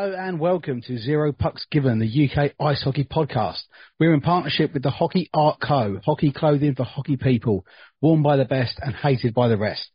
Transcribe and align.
Hello 0.00 0.14
and 0.16 0.38
welcome 0.38 0.80
to 0.82 0.96
Zero 0.96 1.32
Pucks 1.32 1.66
Given, 1.72 1.98
the 1.98 2.30
UK 2.30 2.52
Ice 2.60 2.80
Hockey 2.84 3.02
Podcast. 3.02 3.62
We're 3.98 4.14
in 4.14 4.20
partnership 4.20 4.72
with 4.72 4.84
the 4.84 4.92
Hockey 4.92 5.28
Art 5.34 5.58
Co., 5.60 5.98
hockey 6.06 6.30
clothing 6.30 6.76
for 6.76 6.84
hockey 6.84 7.16
people, 7.16 7.66
worn 8.00 8.22
by 8.22 8.36
the 8.36 8.44
best 8.44 8.78
and 8.80 8.94
hated 8.94 9.34
by 9.34 9.48
the 9.48 9.56
rest. 9.56 9.90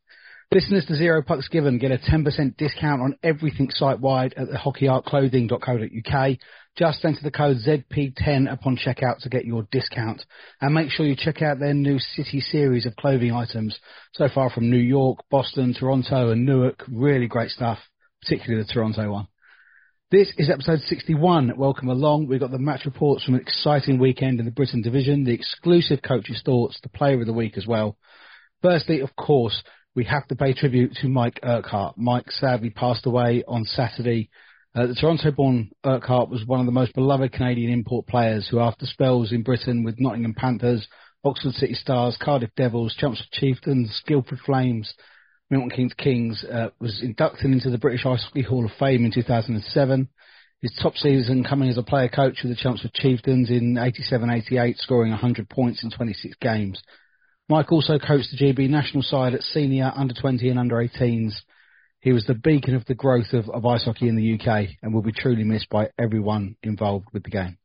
Listeners 0.51 0.85
to 0.87 0.97
Zero 0.97 1.23
Pucks 1.23 1.47
Given 1.47 1.77
get 1.77 1.93
a 1.93 1.97
10% 1.97 2.57
discount 2.57 3.01
on 3.01 3.15
everything 3.23 3.69
site-wide 3.69 4.33
at 4.35 4.49
the 4.49 4.57
hockeyartclothing.co.uk. 4.57 6.37
Just 6.77 7.05
enter 7.05 7.21
the 7.23 7.31
code 7.31 7.59
ZP10 7.65 8.51
upon 8.51 8.75
checkout 8.75 9.19
to 9.19 9.29
get 9.29 9.45
your 9.45 9.65
discount. 9.71 10.21
And 10.59 10.73
make 10.73 10.91
sure 10.91 11.05
you 11.05 11.15
check 11.15 11.41
out 11.41 11.59
their 11.59 11.73
new 11.73 11.97
City 11.99 12.41
series 12.41 12.85
of 12.85 12.97
clothing 12.97 13.31
items. 13.31 13.79
So 14.15 14.27
far 14.27 14.49
from 14.49 14.69
New 14.69 14.75
York, 14.75 15.19
Boston, 15.31 15.73
Toronto 15.73 16.31
and 16.31 16.45
Newark. 16.45 16.83
Really 16.91 17.27
great 17.27 17.51
stuff, 17.51 17.79
particularly 18.21 18.65
the 18.65 18.73
Toronto 18.73 19.09
one. 19.09 19.27
This 20.13 20.31
is 20.37 20.47
episode 20.47 20.81
61. 20.81 21.57
Welcome 21.57 21.89
along. 21.89 22.27
We've 22.27 22.39
got 22.39 22.51
the 22.51 22.59
match 22.59 22.85
reports 22.85 23.23
from 23.23 23.33
an 23.33 23.41
exciting 23.41 23.97
weekend 23.97 24.39
in 24.39 24.45
the 24.45 24.51
Britain 24.51 24.83
division, 24.83 25.23
the 25.23 25.33
exclusive 25.33 26.03
coaches' 26.03 26.43
thoughts, 26.45 26.79
the 26.83 26.89
player 26.89 27.19
of 27.19 27.25
the 27.25 27.33
week 27.33 27.57
as 27.57 27.65
well. 27.65 27.97
Firstly, 28.61 28.99
of 28.99 29.15
course, 29.15 29.63
we 29.95 30.03
have 30.03 30.27
to 30.27 30.35
pay 30.35 30.53
tribute 30.53 30.93
to 31.01 31.07
Mike 31.07 31.39
Urquhart. 31.41 31.97
Mike 31.97 32.29
sadly 32.29 32.69
passed 32.69 33.07
away 33.07 33.43
on 33.47 33.65
Saturday. 33.65 34.29
Uh, 34.75 34.85
the 34.85 34.93
Toronto-born 34.93 35.71
Urquhart 35.83 36.29
was 36.29 36.45
one 36.45 36.59
of 36.59 36.67
the 36.67 36.71
most 36.71 36.93
beloved 36.93 37.31
Canadian 37.31 37.73
import 37.73 38.05
players 38.05 38.47
who, 38.47 38.59
after 38.59 38.85
spells 38.85 39.31
in 39.31 39.41
Britton 39.41 39.83
with 39.83 39.99
Nottingham 39.99 40.35
Panthers, 40.35 40.87
Oxford 41.23 41.53
City 41.53 41.73
Stars, 41.73 42.19
Cardiff 42.21 42.51
Devils, 42.55 42.93
Chelmsford 42.99 43.31
Chieftains, 43.31 43.99
Guildford 44.05 44.41
Flames, 44.45 44.93
Milton 45.53 45.69
Keynes 45.69 45.93
Kings, 45.93 46.43
uh, 46.51 46.69
was 46.79 46.99
inducted 47.03 47.51
into 47.51 47.69
the 47.69 47.77
British 47.77 48.07
Ice 48.07 48.23
Hockey 48.23 48.41
Hall 48.41 48.65
of 48.65 48.71
Fame 48.79 49.05
in 49.05 49.11
2007. 49.11 50.09
His 50.63 50.79
top 50.81 50.95
season 50.95 51.43
coming 51.43 51.69
as 51.69 51.77
a 51.77 51.83
player 51.83 52.09
coach 52.09 52.39
with 52.41 52.51
the 52.51 52.59
Chelmsford 52.59 52.93
Chieftains 52.93 53.51
in 53.51 53.75
87-88, 53.75 54.77
scoring 54.77 55.11
100 55.11 55.47
points 55.49 55.83
in 55.83 55.91
26 55.91 56.35
games. 56.41 56.81
Mike 57.49 57.71
also 57.71 57.99
coached 57.99 58.29
the 58.31 58.37
GB 58.37 58.67
national 58.67 59.03
side 59.03 59.35
at 59.35 59.43
senior, 59.43 59.91
under 59.95 60.15
20 60.19 60.49
and 60.49 60.57
under 60.57 60.77
18s. 60.77 61.33
He 61.99 62.13
was 62.13 62.25
the 62.25 62.33
beacon 62.33 62.73
of 62.73 62.85
the 62.85 62.95
growth 62.95 63.33
of, 63.33 63.47
of 63.49 63.63
ice 63.63 63.83
hockey 63.83 64.09
in 64.09 64.15
the 64.15 64.33
UK 64.39 64.69
and 64.81 64.91
will 64.91 65.03
be 65.03 65.11
truly 65.11 65.43
missed 65.43 65.69
by 65.69 65.89
everyone 65.99 66.55
involved 66.63 67.09
with 67.13 67.23
the 67.23 67.29
game. 67.29 67.57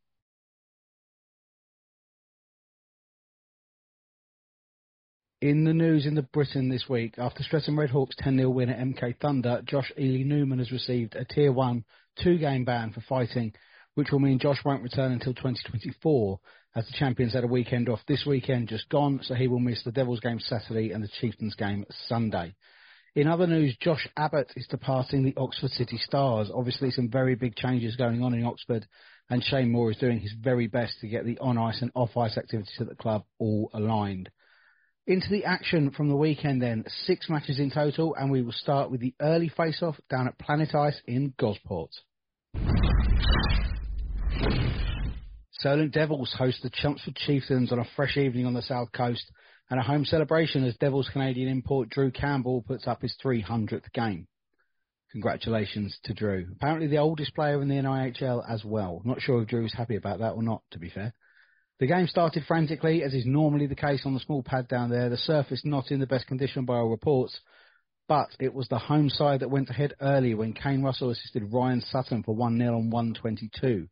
In 5.41 5.62
the 5.62 5.72
news 5.72 6.05
in 6.05 6.17
the 6.17 6.22
Britton 6.22 6.69
this 6.69 6.89
week, 6.89 7.14
after 7.17 7.44
Streatham 7.44 7.77
Redhawks 7.77 8.17
10-0 8.20 8.53
win 8.53 8.70
at 8.70 8.81
MK 8.81 9.20
Thunder, 9.20 9.62
Josh 9.64 9.92
Ely 9.97 10.25
Newman 10.25 10.58
has 10.58 10.72
received 10.72 11.14
a 11.14 11.25
Tier 11.25 11.53
1 11.53 11.84
two-game 12.20 12.64
ban 12.64 12.91
for 12.91 13.03
fighting, 13.03 13.53
which 13.95 14.11
will 14.11 14.18
mean 14.18 14.40
Josh 14.40 14.58
won't 14.64 14.83
return 14.83 15.12
until 15.12 15.33
2024, 15.35 16.40
as 16.74 16.86
the 16.86 16.92
champions 16.98 17.35
had 17.35 17.45
a 17.45 17.46
weekend 17.46 17.89
off 17.89 18.01
this 18.08 18.27
weekend 18.27 18.67
just 18.67 18.89
gone, 18.89 19.20
so 19.23 19.35
he 19.35 19.46
will 19.46 19.61
miss 19.61 19.80
the 19.85 19.92
Devils 19.92 20.18
game 20.18 20.40
Saturday 20.40 20.90
and 20.90 21.05
the 21.05 21.11
Chieftains 21.20 21.55
game 21.55 21.85
Sunday. 22.08 22.57
In 23.14 23.29
other 23.29 23.46
news, 23.46 23.77
Josh 23.80 24.08
Abbott 24.17 24.52
is 24.57 24.67
departing 24.67 25.23
the 25.23 25.36
Oxford 25.36 25.70
City 25.70 25.98
Stars. 25.98 26.51
Obviously, 26.52 26.91
some 26.91 27.11
very 27.11 27.36
big 27.36 27.55
changes 27.55 27.95
going 27.95 28.24
on 28.24 28.35
in 28.35 28.45
Oxford, 28.45 28.89
and 29.30 29.45
Shane 29.45 29.70
Moore 29.70 29.92
is 29.92 29.98
doing 29.98 30.18
his 30.18 30.33
very 30.33 30.67
best 30.67 30.95
to 31.01 31.07
get 31.07 31.24
the 31.24 31.39
on-ice 31.39 31.80
and 31.80 31.92
off-ice 31.95 32.36
activities 32.36 32.80
at 32.80 32.89
the 32.89 32.96
club 32.96 33.23
all 33.39 33.70
aligned. 33.73 34.30
Into 35.08 35.30
the 35.30 35.46
action 35.46 35.91
from 35.91 36.11
the 36.11 36.17
weekend 36.17 36.61
then, 36.61 36.85
six 37.07 37.30
matches 37.30 37.58
in 37.58 37.70
total, 37.70 38.14
and 38.14 38.30
we 38.30 38.42
will 38.42 38.52
start 38.52 38.91
with 38.91 39.01
the 39.01 39.14
early 39.23 39.48
face-off 39.48 39.98
down 40.11 40.29
at 40.29 40.39
Planet 40.39 40.74
Ice 40.74 41.01
in 41.07 41.33
Gosport. 41.41 41.89
Solent 45.52 45.95
Devils 45.95 46.35
host 46.36 46.63
the 46.63 46.68
Chelmsford 46.68 47.17
Chieftains 47.17 47.73
on 47.73 47.79
a 47.79 47.89
fresh 47.97 48.18
evening 48.18 48.45
on 48.45 48.52
the 48.52 48.61
south 48.61 48.92
coast, 48.92 49.33
and 49.70 49.80
a 49.80 49.83
home 49.83 50.05
celebration 50.05 50.63
as 50.64 50.77
Devils 50.77 51.08
Canadian 51.11 51.48
import 51.48 51.89
Drew 51.89 52.11
Campbell 52.11 52.61
puts 52.61 52.86
up 52.86 53.01
his 53.01 53.17
300th 53.24 53.91
game. 53.95 54.27
Congratulations 55.13 55.98
to 56.05 56.13
Drew. 56.13 56.48
Apparently 56.52 56.86
the 56.86 56.98
oldest 56.98 57.35
player 57.35 57.63
in 57.63 57.68
the 57.68 57.77
NIHL 57.77 58.45
as 58.47 58.63
well. 58.63 59.01
Not 59.07 59.23
sure 59.23 59.41
if 59.41 59.48
Drew's 59.48 59.73
happy 59.73 59.97
about 59.97 60.18
that 60.18 60.35
or 60.35 60.42
not, 60.42 60.61
to 60.73 60.79
be 60.79 60.91
fair. 60.91 61.14
The 61.80 61.86
game 61.86 62.08
started 62.08 62.44
frantically, 62.44 63.05
as 63.05 63.14
is 63.14 63.24
normally 63.24 63.68
the 63.68 63.77
case 63.77 64.05
on 64.05 64.12
the 64.12 64.18
small 64.18 64.42
pad 64.42 64.66
down 64.66 64.90
there. 64.90 65.08
The 65.08 65.16
surface 65.16 65.64
not 65.64 65.92
in 65.92 66.00
the 66.00 66.08
best 66.08 66.27
condition 66.27 66.64
by 66.64 66.74
all 66.74 66.89
reports, 66.89 67.39
but 68.08 68.30
it 68.40 68.52
was 68.52 68.66
the 68.66 68.80
home 68.80 69.08
side 69.08 69.40
that 69.40 69.50
went 69.50 69.70
ahead 69.70 69.94
early 70.00 70.34
when 70.34 70.55
Kane 70.55 70.83
Russell 70.83 71.11
assisted 71.11 71.52
Ryan 71.52 71.80
Sutton 71.80 72.24
for 72.24 72.34
1 72.34 72.58
0 72.58 72.74
on 72.74 72.90
122. 72.90 73.88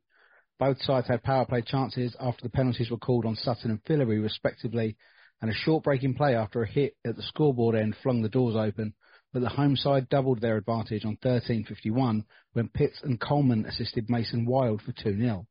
Both 0.58 0.82
sides 0.82 1.06
had 1.06 1.22
power 1.22 1.46
play 1.46 1.62
chances 1.62 2.16
after 2.18 2.42
the 2.42 2.50
penalties 2.50 2.90
were 2.90 2.96
called 2.96 3.24
on 3.24 3.36
Sutton 3.36 3.70
and 3.70 3.84
Fillery, 3.84 4.18
respectively, 4.18 4.96
and 5.40 5.48
a 5.48 5.54
short 5.54 5.84
breaking 5.84 6.14
play 6.14 6.34
after 6.34 6.62
a 6.62 6.68
hit 6.68 6.96
at 7.04 7.14
the 7.14 7.22
scoreboard 7.22 7.76
end 7.76 7.94
flung 8.02 8.20
the 8.20 8.28
doors 8.28 8.56
open. 8.56 8.94
But 9.32 9.42
the 9.42 9.48
home 9.48 9.76
side 9.76 10.08
doubled 10.08 10.40
their 10.40 10.56
advantage 10.56 11.04
on 11.04 11.18
13.51 11.18 12.24
when 12.52 12.68
Pitts 12.68 13.00
and 13.04 13.20
Coleman 13.20 13.64
assisted 13.64 14.10
Mason 14.10 14.44
Wild 14.44 14.82
for 14.82 14.90
2 14.90 15.16
0 15.16 15.46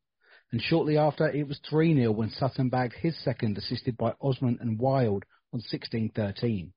and 0.52 0.62
shortly 0.62 0.96
after 0.96 1.28
it 1.28 1.48
was 1.48 1.60
3-0 1.70 2.14
when 2.14 2.30
Sutton 2.30 2.68
bagged 2.68 2.94
his 2.94 3.16
second, 3.24 3.58
assisted 3.58 3.96
by 3.96 4.14
Osman 4.20 4.58
and 4.60 4.78
Wild 4.78 5.24
on 5.52 5.60
16-13. 5.72 6.70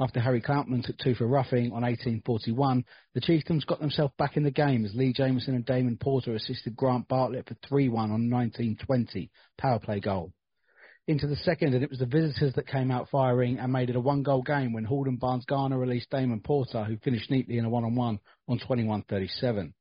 After 0.00 0.18
Harry 0.18 0.42
Cloutman 0.42 0.84
took 0.84 0.98
two 0.98 1.14
for 1.14 1.26
roughing 1.26 1.70
on 1.72 1.82
18-41, 1.82 2.82
the 3.14 3.20
Chieftains 3.20 3.64
got 3.64 3.78
themselves 3.78 4.12
back 4.18 4.36
in 4.36 4.42
the 4.42 4.50
game 4.50 4.84
as 4.84 4.94
Lee 4.94 5.12
Jameson 5.12 5.54
and 5.54 5.64
Damon 5.64 5.96
Porter 5.96 6.34
assisted 6.34 6.74
Grant 6.74 7.06
Bartlett 7.06 7.46
for 7.46 7.54
3-1 7.70 8.10
on 8.10 8.28
19-20 8.28 9.30
power 9.56 9.78
play 9.78 10.00
goal. 10.00 10.32
Into 11.06 11.28
the 11.28 11.36
second, 11.36 11.74
and 11.74 11.84
it 11.84 11.90
was 11.90 12.00
the 12.00 12.06
visitors 12.06 12.54
that 12.54 12.66
came 12.66 12.90
out 12.90 13.10
firing 13.10 13.58
and 13.58 13.70
made 13.72 13.90
it 13.90 13.94
a 13.94 14.00
one-goal 14.00 14.42
game 14.42 14.72
when 14.72 14.84
Halden 14.84 15.16
Barnes 15.16 15.44
Garner 15.44 15.78
released 15.78 16.10
Damon 16.10 16.40
Porter, 16.40 16.82
who 16.82 16.96
finished 16.96 17.30
neatly 17.30 17.58
in 17.58 17.66
a 17.66 17.70
one-on-one 17.70 18.18
on 18.48 18.58
21-37. 18.58 19.74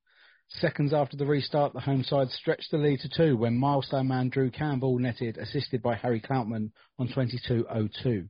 Seconds 0.59 0.94
after 0.94 1.18
the 1.18 1.25
restart, 1.25 1.74
the 1.74 1.80
home 1.80 2.03
side 2.03 2.30
stretched 2.30 2.69
the 2.69 2.78
lead 2.78 3.00
to 3.00 3.09
two 3.09 3.36
when 3.36 3.58
milestone 3.58 4.08
man 4.08 4.30
Drew 4.30 4.52
Campbell 4.52 5.00
netted, 5.00 5.38
assisted 5.38 5.81
by 5.81 5.96
Harry 5.96 6.22
Cloutman 6.22 6.72
on 7.00 7.08
22.02. 7.08 8.30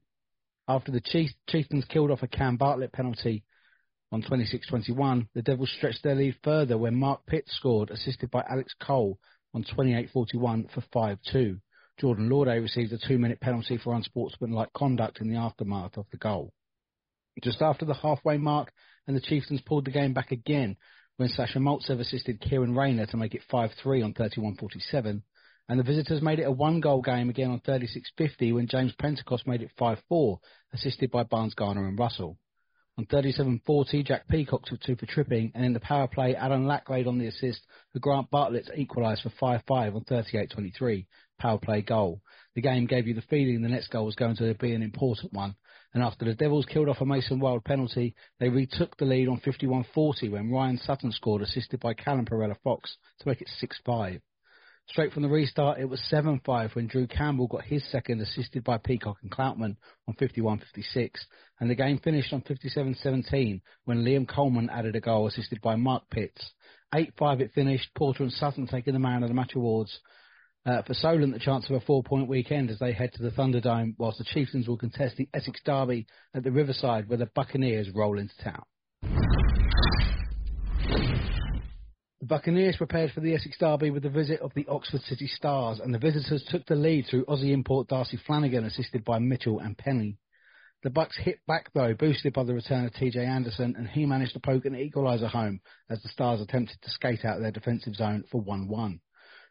After 0.67 0.91
the 0.91 1.01
Chief- 1.01 1.33
Chieftains 1.49 1.83
killed 1.85 2.11
off 2.11 2.23
a 2.23 2.27
Cam 2.27 2.55
Bartlett 2.55 2.93
penalty 2.93 3.43
on 4.11 4.21
26.21, 4.23 5.27
the 5.33 5.41
Devils 5.41 5.73
stretched 5.75 6.01
their 6.03 6.15
lead 6.15 6.37
further 6.43 6.77
when 6.77 6.95
Mark 6.95 7.25
Pitt 7.25 7.43
scored, 7.49 7.91
assisted 7.91 8.31
by 8.31 8.45
Alex 8.49 8.73
Cole 8.81 9.19
on 9.53 9.65
28.41 9.65 10.71
for 10.71 11.17
5-2. 11.35 11.59
Jordan 11.99 12.29
Lauday 12.29 12.61
received 12.61 12.93
a 12.93 12.97
two-minute 12.97 13.41
penalty 13.41 13.77
for 13.77 13.93
unsportsmanlike 13.93 14.71
conduct 14.71 15.19
in 15.19 15.29
the 15.29 15.37
aftermath 15.37 15.97
of 15.97 16.05
the 16.11 16.17
goal. 16.17 16.53
Just 17.43 17.61
after 17.61 17.83
the 17.83 17.93
halfway 17.93 18.37
mark, 18.37 18.71
and 19.07 19.15
the 19.15 19.21
Chieftains 19.21 19.61
pulled 19.61 19.85
the 19.85 19.91
game 19.91 20.13
back 20.13 20.31
again 20.31 20.77
when 21.17 21.29
Sasha 21.29 21.59
Maltsev 21.59 21.99
assisted 21.99 22.41
Kieran 22.41 22.75
Rayner 22.75 23.05
to 23.07 23.17
make 23.17 23.35
it 23.35 23.41
5-3 23.51 24.03
on 24.03 24.13
31-47. 24.13 25.21
And 25.69 25.79
the 25.79 25.83
visitors 25.83 26.21
made 26.21 26.39
it 26.39 26.47
a 26.47 26.51
one-goal 26.51 27.01
game 27.01 27.29
again 27.29 27.51
on 27.51 27.61
36-50 27.61 28.53
when 28.53 28.67
James 28.67 28.93
Pentecost 28.99 29.47
made 29.47 29.61
it 29.61 29.71
5-4, 29.79 30.37
assisted 30.73 31.09
by 31.09 31.23
Barnes, 31.23 31.53
Garner 31.53 31.87
and 31.87 31.97
Russell. 31.97 32.37
On 32.97 33.05
37-40, 33.05 34.05
Jack 34.05 34.27
Peacock 34.27 34.65
took 34.65 34.79
two 34.81 34.95
for 34.95 35.07
tripping, 35.07 35.51
and 35.55 35.65
in 35.65 35.73
the 35.73 35.79
power 35.79 36.07
play, 36.07 36.35
Alan 36.35 36.67
Lack 36.67 36.89
laid 36.89 37.07
on 37.07 37.17
the 37.17 37.27
assist 37.27 37.61
for 37.91 37.99
Grant 37.99 38.29
Bartlett 38.29 38.67
to 38.67 38.79
equalise 38.79 39.21
for 39.21 39.29
5-5 39.29 39.95
on 39.95 40.03
38-23, 40.03 41.07
power 41.39 41.57
play 41.57 41.81
goal. 41.81 42.21
The 42.55 42.61
game 42.61 42.85
gave 42.85 43.07
you 43.07 43.15
the 43.15 43.21
feeling 43.21 43.61
the 43.61 43.69
next 43.69 43.87
goal 43.87 44.05
was 44.05 44.15
going 44.15 44.35
to 44.35 44.53
be 44.53 44.75
an 44.75 44.83
important 44.83 45.33
one, 45.33 45.55
and 45.93 46.03
after 46.03 46.25
the 46.25 46.33
Devils 46.33 46.65
killed 46.65 46.89
off 46.89 47.01
a 47.01 47.05
Mason 47.05 47.39
Wild 47.39 47.63
penalty, 47.63 48.15
they 48.39 48.49
retook 48.49 48.97
the 48.97 49.05
lead 49.05 49.27
on 49.27 49.41
51-40 49.41 50.31
when 50.31 50.51
Ryan 50.51 50.77
Sutton 50.77 51.11
scored, 51.11 51.41
assisted 51.41 51.79
by 51.79 51.93
Callum 51.93 52.25
Perella 52.25 52.55
Fox, 52.63 52.97
to 53.19 53.27
make 53.27 53.41
it 53.41 53.49
6-5. 53.61 54.21
Straight 54.87 55.13
from 55.13 55.23
the 55.23 55.29
restart, 55.29 55.79
it 55.79 55.85
was 55.85 56.01
7-5 56.11 56.75
when 56.75 56.87
Drew 56.87 57.07
Campbell 57.07 57.47
got 57.47 57.63
his 57.63 57.89
second, 57.89 58.19
assisted 58.19 58.63
by 58.63 58.77
Peacock 58.77 59.17
and 59.21 59.31
Cloutman 59.31 59.77
on 60.07 60.15
51-56, 60.15 61.11
and 61.59 61.69
the 61.69 61.75
game 61.75 61.99
finished 61.99 62.33
on 62.33 62.41
57-17 62.41 63.61
when 63.85 64.03
Liam 64.03 64.27
Coleman 64.27 64.69
added 64.69 64.95
a 64.95 64.99
goal, 64.99 65.27
assisted 65.27 65.61
by 65.61 65.75
Mark 65.77 66.03
Pitts. 66.09 66.51
8-5 66.93 67.39
it 67.39 67.51
finished, 67.53 67.89
Porter 67.95 68.23
and 68.23 68.31
Sutton 68.33 68.67
taking 68.67 68.93
the 68.93 68.99
man 68.99 69.23
of 69.23 69.29
the 69.29 69.35
match 69.35 69.55
awards. 69.55 69.99
Uh, 70.65 70.81
for 70.83 70.93
Solent, 70.93 71.33
the 71.33 71.39
chance 71.39 71.69
of 71.69 71.75
a 71.75 71.81
four-point 71.81 72.29
weekend 72.29 72.69
as 72.69 72.79
they 72.79 72.93
head 72.93 73.11
to 73.13 73.21
the 73.21 73.31
Thunderdome, 73.31 73.95
whilst 73.97 74.19
the 74.19 74.23
Chieftains 74.23 74.65
will 74.65 74.77
contest 74.77 75.17
the 75.17 75.27
Essex 75.33 75.59
Derby 75.65 76.07
at 76.33 76.43
the 76.43 76.51
Riverside, 76.51 77.09
where 77.09 77.17
the 77.17 77.29
Buccaneers 77.35 77.89
roll 77.93 78.17
into 78.17 78.33
town. 78.41 78.63
The 82.21 82.27
Buccaneers 82.27 82.77
prepared 82.77 83.11
for 83.11 83.19
the 83.19 83.35
Essex 83.35 83.57
Derby 83.57 83.89
with 83.89 84.03
the 84.03 84.09
visit 84.09 84.39
of 84.39 84.53
the 84.55 84.65
Oxford 84.69 85.01
City 85.01 85.27
Stars, 85.27 85.81
and 85.81 85.93
the 85.93 85.99
visitors 85.99 86.45
took 86.47 86.65
the 86.65 86.75
lead 86.75 87.07
through 87.09 87.25
Aussie 87.25 87.51
import 87.51 87.89
Darcy 87.89 88.17
Flanagan, 88.25 88.63
assisted 88.63 89.03
by 89.03 89.19
Mitchell 89.19 89.59
and 89.59 89.77
Penny. 89.77 90.17
The 90.83 90.89
Bucks 90.89 91.17
hit 91.17 91.39
back 91.45 91.71
though, 91.73 91.93
boosted 91.93 92.31
by 92.31 92.45
the 92.45 92.53
return 92.53 92.85
of 92.85 92.93
TJ 92.93 93.17
Anderson, 93.17 93.75
and 93.77 93.89
he 93.89 94.05
managed 94.05 94.33
to 94.33 94.39
poke 94.39 94.63
an 94.63 94.75
equaliser 94.75 95.29
home 95.29 95.59
as 95.89 96.01
the 96.01 96.07
Stars 96.07 96.39
attempted 96.39 96.77
to 96.81 96.89
skate 96.89 97.25
out 97.25 97.41
their 97.41 97.51
defensive 97.51 97.95
zone 97.95 98.23
for 98.31 98.41
1-1. 98.41 98.99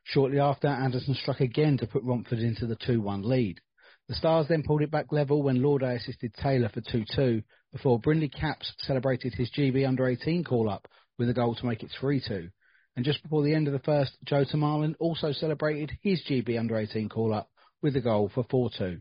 Shortly 0.04 0.38
after, 0.38 0.68
Anderson 0.68 1.14
struck 1.14 1.40
again 1.40 1.78
to 1.78 1.86
put 1.86 2.02
Romford 2.02 2.40
into 2.40 2.66
the 2.66 2.76
2-1 2.76 3.24
lead. 3.24 3.60
The 4.08 4.14
Stars 4.14 4.48
then 4.48 4.64
pulled 4.64 4.82
it 4.82 4.90
back 4.90 5.12
level 5.12 5.42
when 5.42 5.62
Lauday 5.62 5.96
assisted 5.96 6.34
Taylor 6.34 6.68
for 6.68 6.80
2-2 6.80 7.42
before 7.72 8.00
Brindley 8.00 8.28
Caps 8.28 8.72
celebrated 8.78 9.34
his 9.34 9.50
GB 9.50 9.86
under-18 9.86 10.44
call-up 10.44 10.88
with 11.18 11.28
a 11.30 11.34
goal 11.34 11.54
to 11.54 11.66
make 11.66 11.82
it 11.82 11.90
3-2. 12.00 12.50
And 12.96 13.04
just 13.04 13.22
before 13.22 13.42
the 13.42 13.54
end 13.54 13.68
of 13.68 13.72
the 13.72 13.78
first, 13.78 14.16
Joe 14.24 14.44
Tamarlin 14.44 14.94
also 14.98 15.32
celebrated 15.32 15.92
his 16.02 16.22
GB 16.28 16.58
under-18 16.58 17.08
call-up 17.08 17.48
with 17.80 17.96
a 17.96 18.00
goal 18.00 18.30
for 18.34 18.44
4-2. 18.44 19.00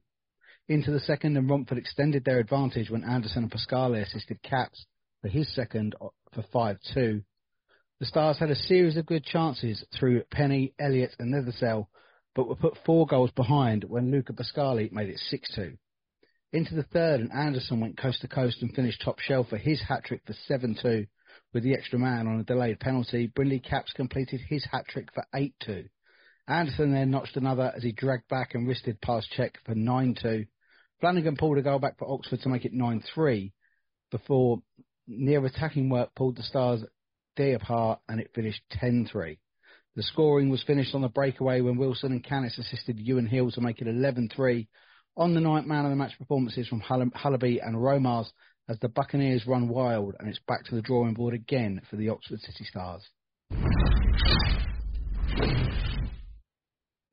Into 0.69 0.92
the 0.92 1.00
second, 1.01 1.36
and 1.36 1.50
Romford 1.50 1.77
extended 1.77 2.24
their 2.24 2.39
advantage 2.39 2.89
when 2.89 3.04
Anderson 3.04 3.44
and 3.44 3.51
Pascale 3.51 4.01
assisted 4.01 4.42
Caps 4.44 4.86
for 5.21 5.27
his 5.27 5.54
second 5.54 5.95
uh, 6.00 6.07
for 6.33 6.44
5-2. 6.95 7.24
The 8.01 8.07
Stars 8.07 8.39
had 8.39 8.50
a 8.50 8.56
series 8.56 8.98
of 8.98 9.06
good 9.06 9.24
chances 9.24 9.86
through 9.94 10.24
Penny, 10.31 10.74
Elliott 10.80 11.15
and 11.19 11.31
Nethersell, 11.31 11.86
but 12.33 12.48
were 12.48 12.56
put 12.56 12.80
four 12.83 13.06
goals 13.06 13.30
behind 13.30 13.83
when 13.83 14.09
Luca 14.09 14.33
Pascale 14.33 14.89
made 14.92 15.09
it 15.09 15.21
6-2. 15.31 15.77
Into 16.51 16.74
the 16.74 16.81
third, 16.81 17.19
and 17.19 17.31
Anderson 17.31 17.80
went 17.80 18.00
coast 18.00 18.21
to 18.21 18.27
coast 18.27 18.63
and 18.63 18.74
finished 18.74 19.03
top 19.03 19.19
shelf 19.19 19.50
for 19.50 19.57
his 19.57 19.83
hat-trick 19.83 20.24
for 20.25 20.33
7-2 20.50 21.07
with 21.53 21.62
the 21.62 21.75
extra 21.75 22.00
man 22.00 22.25
on 22.25 22.39
a 22.39 22.44
delayed 22.44 22.80
penalty, 22.80 23.27
Brindley 23.27 23.59
Caps 23.59 23.94
completed 23.94 24.42
his 24.50 24.65
hat 24.65 24.88
trick 24.88 25.09
for 25.13 25.24
8 25.36 25.54
2. 25.63 25.86
Anderson 26.47 26.92
then 26.92 27.12
notched 27.12 27.38
another 27.38 27.71
as 27.75 27.83
he 27.83 27.92
dragged 27.92 28.27
back 28.30 28.56
and 28.56 28.68
wristed 28.68 29.00
past 29.01 29.30
Check 29.30 29.59
for 29.63 29.75
9 29.75 30.15
2. 30.19 30.47
Flanagan 31.01 31.38
pulled 31.38 31.59
a 31.59 31.62
goal 31.62 31.77
back 31.77 32.00
for 32.00 32.12
Oxford 32.12 32.42
to 32.42 32.50
make 32.50 32.65
it 32.65 32.74
9 32.74 33.04
3 33.13 33.54
before 34.09 34.63
near 35.06 35.45
attacking 35.45 35.88
work 35.88 36.15
pulled 36.15 36.36
the 36.36 36.42
Stars 36.42 36.83
day 37.36 37.54
apart 37.54 38.00
and 38.07 38.19
it 38.19 38.31
finished 38.33 38.62
10 38.72 39.10
3. 39.12 39.39
The 39.95 40.04
scoring 40.04 40.50
was 40.50 40.63
finished 40.63 40.95
on 40.95 41.01
the 41.01 41.10
breakaway 41.10 41.62
when 41.62 41.78
Wilson 41.78 42.12
and 42.12 42.24
Canis 42.24 42.57
assisted 42.57 43.00
Ewan 43.00 43.28
Hill 43.28 43.51
to 43.51 43.62
make 43.62 43.81
it 43.81 43.88
11 43.88 44.30
3. 44.36 44.68
On 45.18 45.33
the 45.33 45.42
night, 45.42 45.68
man 45.68 45.86
of 45.86 45.92
the 45.92 45.98
match 45.98 46.18
performances 46.18 46.68
from 46.68 46.81
Hullaby 46.81 47.60
and 47.62 47.83
Romars 47.83 48.31
as 48.69 48.80
the 48.80 48.88
Buccaneers 48.88 49.45
run 49.45 49.68
wild 49.68 50.16
and 50.19 50.30
it's 50.30 50.39
back 50.48 50.63
to 50.66 50.75
the 50.75 50.81
drawing 50.81 51.13
board 51.13 51.33
again 51.33 51.81
for 51.89 51.98
the 51.98 52.10
Oxford 52.10 52.39
City 52.39 52.63
Stars. 52.63 53.04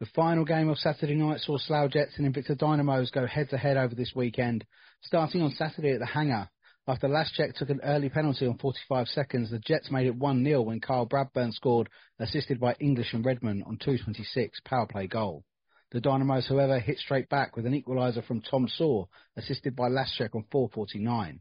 The 0.01 0.07
final 0.15 0.45
game 0.45 0.69
of 0.69 0.79
Saturday 0.79 1.17
night 1.17 1.41
saw 1.41 1.59
Slough 1.59 1.91
Jets 1.91 2.13
and 2.19 2.33
Invicta 2.33 2.57
Dynamos 2.57 3.11
go 3.11 3.27
head 3.27 3.51
to 3.51 3.59
head 3.59 3.77
over 3.77 3.97
this 3.97 4.13
weekend. 4.15 4.65
Starting 5.03 5.43
on 5.43 5.51
Saturday 5.51 5.91
at 5.91 5.99
the 5.99 6.07
hangar, 6.07 6.49
after 6.89 7.07
Laschek 7.07 7.55
took 7.55 7.71
an 7.71 7.81
early 7.85 8.09
penalty 8.09 8.47
on 8.47 8.59
45 8.59 9.09
seconds, 9.09 9.51
the 9.51 9.59
Jets 9.59 9.91
made 9.91 10.07
it 10.07 10.19
1-0 10.19 10.65
when 10.65 10.81
Kyle 10.81 11.07
Bradburn 11.07 11.53
scored, 11.53 11.89
assisted 12.19 12.59
by 12.59 12.75
English 12.81 13.13
and 13.13 13.25
Redmond 13.25 13.65
on 13.67 13.77
2.26 13.77 14.65
power 14.65 14.87
play 14.87 15.07
goal. 15.07 15.45
The 15.93 16.01
Dynamos, 16.01 16.49
however, 16.49 16.81
hit 16.81 16.99
straight 16.99 17.29
back 17.29 17.55
with 17.55 17.67
an 17.67 17.81
equaliser 17.81 18.25
from 18.25 18.41
Tom 18.41 18.67
Saw, 18.69 19.07
assisted 19.37 19.77
by 19.77 19.89
Laschek 19.89 20.35
on 20.35 20.45
4.49 20.53 21.41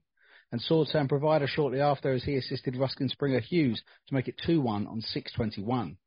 and 0.51 0.61
Saw 0.61 0.85
turned 0.85 1.09
provider 1.09 1.47
shortly 1.47 1.81
after 1.81 2.13
as 2.13 2.23
he 2.23 2.35
assisted 2.35 2.75
Ruskin 2.75 3.09
Springer 3.09 3.39
Hughes 3.39 3.81
to 4.07 4.13
make 4.13 4.27
it 4.27 4.39
2-1 4.47 4.87
on 4.87 5.01
6.21. 5.01 5.97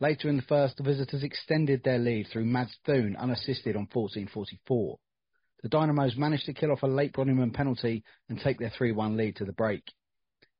Later 0.00 0.28
in 0.28 0.36
the 0.36 0.42
first, 0.42 0.76
the 0.76 0.82
visitors 0.82 1.22
extended 1.22 1.82
their 1.82 1.98
lead 1.98 2.28
through 2.28 2.44
Mads 2.44 2.76
Thune 2.86 3.16
unassisted 3.16 3.76
on 3.76 3.86
14.44. 3.86 4.96
The 5.62 5.68
Dynamos 5.68 6.16
managed 6.16 6.46
to 6.46 6.54
kill 6.54 6.72
off 6.72 6.82
a 6.82 6.88
late 6.88 7.12
Broniman 7.12 7.54
penalty 7.54 8.04
and 8.28 8.40
take 8.40 8.58
their 8.58 8.72
3-1 8.78 9.16
lead 9.16 9.36
to 9.36 9.44
the 9.44 9.52
break. 9.52 9.84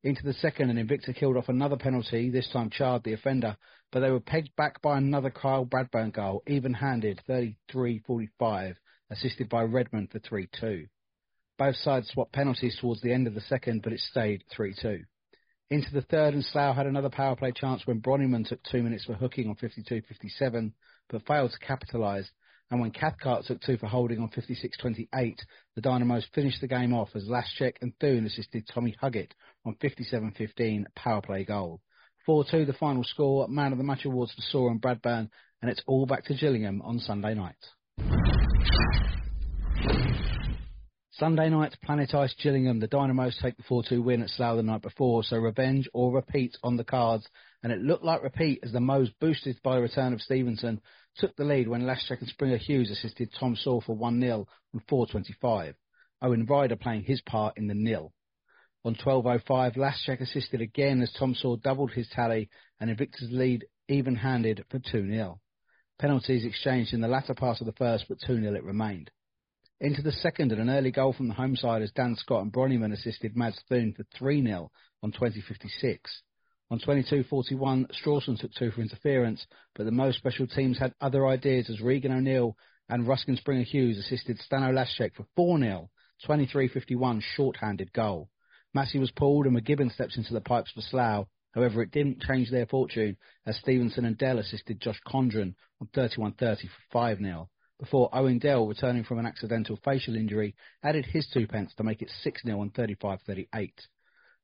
Into 0.04 0.22
the 0.24 0.32
second, 0.34 0.70
and 0.70 0.78
Invicta 0.78 1.14
killed 1.14 1.36
off 1.36 1.48
another 1.48 1.76
penalty, 1.76 2.30
this 2.30 2.48
time 2.52 2.70
Chard, 2.70 3.04
the 3.04 3.12
offender, 3.12 3.56
but 3.92 4.00
they 4.00 4.10
were 4.10 4.20
pegged 4.20 4.54
back 4.56 4.82
by 4.82 4.98
another 4.98 5.30
Kyle 5.30 5.64
Bradburn 5.64 6.12
goal, 6.12 6.42
even-handed, 6.48 7.20
33-45, 7.28 8.76
assisted 9.10 9.48
by 9.48 9.62
Redmond 9.62 10.10
for 10.10 10.18
3-2. 10.18 10.88
Both 11.58 11.76
sides 11.76 12.08
swapped 12.08 12.32
penalties 12.32 12.76
towards 12.80 13.00
the 13.00 13.12
end 13.12 13.28
of 13.28 13.34
the 13.34 13.40
second, 13.42 13.82
but 13.82 13.92
it 13.92 14.00
stayed 14.00 14.42
3-2. 14.56 15.04
Into 15.70 15.92
the 15.92 16.02
third, 16.02 16.34
and 16.34 16.44
Slough 16.44 16.74
had 16.74 16.86
another 16.86 17.10
power 17.10 17.36
play 17.36 17.52
chance 17.52 17.86
when 17.86 18.00
Bronyman 18.00 18.48
took 18.48 18.62
two 18.64 18.82
minutes 18.82 19.04
for 19.04 19.14
hooking 19.14 19.48
on 19.48 19.56
52-57, 19.56 20.72
but 21.08 21.26
failed 21.26 21.52
to 21.52 21.66
capitalise. 21.66 22.28
And 22.72 22.80
when 22.80 22.90
Cathcart 22.90 23.44
took 23.44 23.60
two 23.60 23.76
for 23.76 23.86
holding 23.86 24.18
on 24.20 24.30
56-28, 24.30 25.36
the 25.76 25.82
Dynamos 25.82 26.24
finished 26.34 26.62
the 26.62 26.66
game 26.66 26.94
off 26.94 27.10
as 27.14 27.24
Laschek 27.24 27.74
and 27.82 27.92
Thune 28.00 28.24
assisted 28.24 28.66
Tommy 28.66 28.96
Huggett 29.00 29.32
on 29.66 29.74
57-15 29.74 30.86
power 30.96 31.20
play 31.20 31.44
goal. 31.44 31.82
4-2 32.26 32.66
the 32.66 32.72
final 32.72 33.04
score, 33.04 33.46
man 33.46 33.72
of 33.72 33.78
the 33.78 33.84
match 33.84 34.06
awards 34.06 34.32
for 34.32 34.40
Saw 34.40 34.70
and 34.70 34.80
Bradburn, 34.80 35.28
and 35.60 35.70
it's 35.70 35.82
all 35.86 36.06
back 36.06 36.24
to 36.24 36.34
Gillingham 36.34 36.80
on 36.80 36.98
Sunday 36.98 37.34
night. 37.34 37.56
Sunday 41.10 41.50
night, 41.50 41.76
Planet 41.84 42.14
Ice 42.14 42.34
Gillingham. 42.42 42.80
The 42.80 42.86
Dynamos 42.86 43.38
take 43.42 43.58
the 43.58 43.64
4-2 43.64 44.02
win 44.02 44.22
at 44.22 44.30
Slough 44.30 44.56
the 44.56 44.62
night 44.62 44.80
before, 44.80 45.22
so 45.24 45.36
revenge 45.36 45.90
or 45.92 46.10
repeat 46.10 46.56
on 46.62 46.78
the 46.78 46.84
cards. 46.84 47.28
And 47.62 47.72
it 47.72 47.80
looked 47.80 48.04
like 48.04 48.22
repeat 48.22 48.60
as 48.62 48.72
the 48.72 48.80
Moes, 48.80 49.10
boosted 49.20 49.60
by 49.62 49.76
the 49.76 49.82
return 49.82 50.12
of 50.12 50.20
Stevenson, 50.20 50.80
took 51.16 51.36
the 51.36 51.44
lead 51.44 51.68
when 51.68 51.82
Laschek 51.82 52.20
and 52.20 52.28
Springer 52.28 52.56
Hughes 52.56 52.90
assisted 52.90 53.32
Tom 53.38 53.54
Saw 53.54 53.80
for 53.80 53.96
1-0 53.96 54.46
on 54.74 54.80
4.25. 54.90 55.74
Owen 56.22 56.46
Ryder 56.46 56.76
playing 56.76 57.02
his 57.02 57.20
part 57.20 57.56
in 57.56 57.68
the 57.68 57.74
nil. 57.74 58.12
On 58.84 58.96
12.05, 58.96 59.76
Laschek 59.76 60.20
assisted 60.20 60.60
again 60.60 61.02
as 61.02 61.12
Tom 61.12 61.34
Saw 61.34 61.56
doubled 61.56 61.92
his 61.92 62.08
tally 62.08 62.50
and 62.80 62.90
Invicta's 62.90 63.30
lead 63.30 63.64
even-handed 63.88 64.64
for 64.68 64.80
2-0. 64.80 65.38
Penalties 66.00 66.44
exchanged 66.44 66.92
in 66.92 67.00
the 67.00 67.06
latter 67.06 67.34
part 67.34 67.60
of 67.60 67.66
the 67.66 67.72
first, 67.72 68.06
but 68.08 68.18
2-0 68.18 68.56
it 68.56 68.64
remained. 68.64 69.10
Into 69.80 70.02
the 70.02 70.10
second 70.10 70.50
and 70.50 70.60
an 70.60 70.70
early 70.70 70.90
goal 70.90 71.12
from 71.12 71.28
the 71.28 71.34
home 71.34 71.54
side 71.54 71.82
as 71.82 71.92
Dan 71.92 72.16
Scott 72.16 72.42
and 72.42 72.52
Bronyman 72.52 72.92
assisted 72.92 73.36
Mads 73.36 73.60
Thune 73.68 73.92
for 73.92 74.04
3-0 74.18 74.68
on 75.02 75.12
20.56. 75.12 75.98
On 76.72 76.80
22.41, 76.80 77.86
Strawson 78.02 78.40
took 78.40 78.50
two 78.54 78.70
for 78.70 78.80
interference, 78.80 79.46
but 79.74 79.84
the 79.84 79.90
most 79.90 80.16
special 80.16 80.46
teams 80.46 80.78
had 80.78 80.94
other 81.02 81.26
ideas 81.26 81.68
as 81.68 81.82
Regan 81.82 82.12
O'Neill 82.12 82.56
and 82.88 83.06
Ruskin 83.06 83.36
Springer 83.36 83.62
Hughes 83.62 83.98
assisted 83.98 84.38
Stano 84.38 84.72
Laschek 84.72 85.12
for 85.14 85.26
4-0, 85.38 85.90
23.51 86.26 87.20
short-handed 87.36 87.92
goal. 87.92 88.30
Massey 88.72 88.98
was 88.98 89.10
pulled 89.10 89.44
and 89.44 89.54
McGibbon 89.54 89.92
steps 89.92 90.16
into 90.16 90.32
the 90.32 90.40
pipes 90.40 90.70
for 90.70 90.80
Slough. 90.80 91.26
However, 91.54 91.82
it 91.82 91.90
didn't 91.90 92.22
change 92.22 92.50
their 92.50 92.64
fortune 92.64 93.18
as 93.44 93.58
Stevenson 93.58 94.06
and 94.06 94.16
Dell 94.16 94.38
assisted 94.38 94.80
Josh 94.80 94.98
Condren 95.06 95.54
on 95.78 95.88
31.30 95.94 96.38
for 96.90 96.98
5-0 96.98 97.48
before 97.78 98.08
Owen 98.14 98.38
Dell, 98.38 98.66
returning 98.66 99.04
from 99.04 99.18
an 99.18 99.26
accidental 99.26 99.78
facial 99.84 100.16
injury, 100.16 100.54
added 100.82 101.04
his 101.04 101.28
two 101.34 101.46
pence 101.46 101.74
to 101.74 101.84
make 101.84 102.00
it 102.00 102.10
6-0 102.24 102.58
on 102.58 102.70
35-38. 102.70 103.72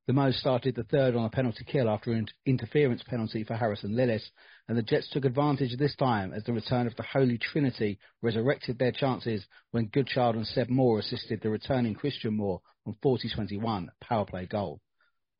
The 0.08 0.14
Moes 0.14 0.38
started 0.38 0.74
the 0.74 0.84
third 0.84 1.14
on 1.14 1.26
a 1.26 1.28
penalty 1.28 1.64
kill 1.64 1.86
after 1.86 2.14
an 2.14 2.28
interference 2.46 3.02
penalty 3.02 3.44
for 3.44 3.56
Harrison 3.56 3.92
Lillis, 3.92 4.30
and 4.66 4.78
the 4.78 4.82
Jets 4.82 5.10
took 5.10 5.26
advantage 5.26 5.76
this 5.76 5.94
time 5.96 6.32
as 6.32 6.42
the 6.44 6.54
return 6.54 6.86
of 6.86 6.96
the 6.96 7.02
Holy 7.02 7.36
Trinity 7.36 7.98
resurrected 8.22 8.78
their 8.78 8.90
chances 8.90 9.46
when 9.70 9.88
Goodchild 9.88 10.34
and 10.34 10.46
Seb 10.46 10.70
Moore 10.70 11.00
assisted 11.00 11.42
the 11.42 11.50
returning 11.50 11.94
Christian 11.94 12.38
Moore 12.38 12.62
on 12.86 12.96
40-21 13.04 13.88
power 14.00 14.24
play 14.24 14.46
goal. 14.46 14.80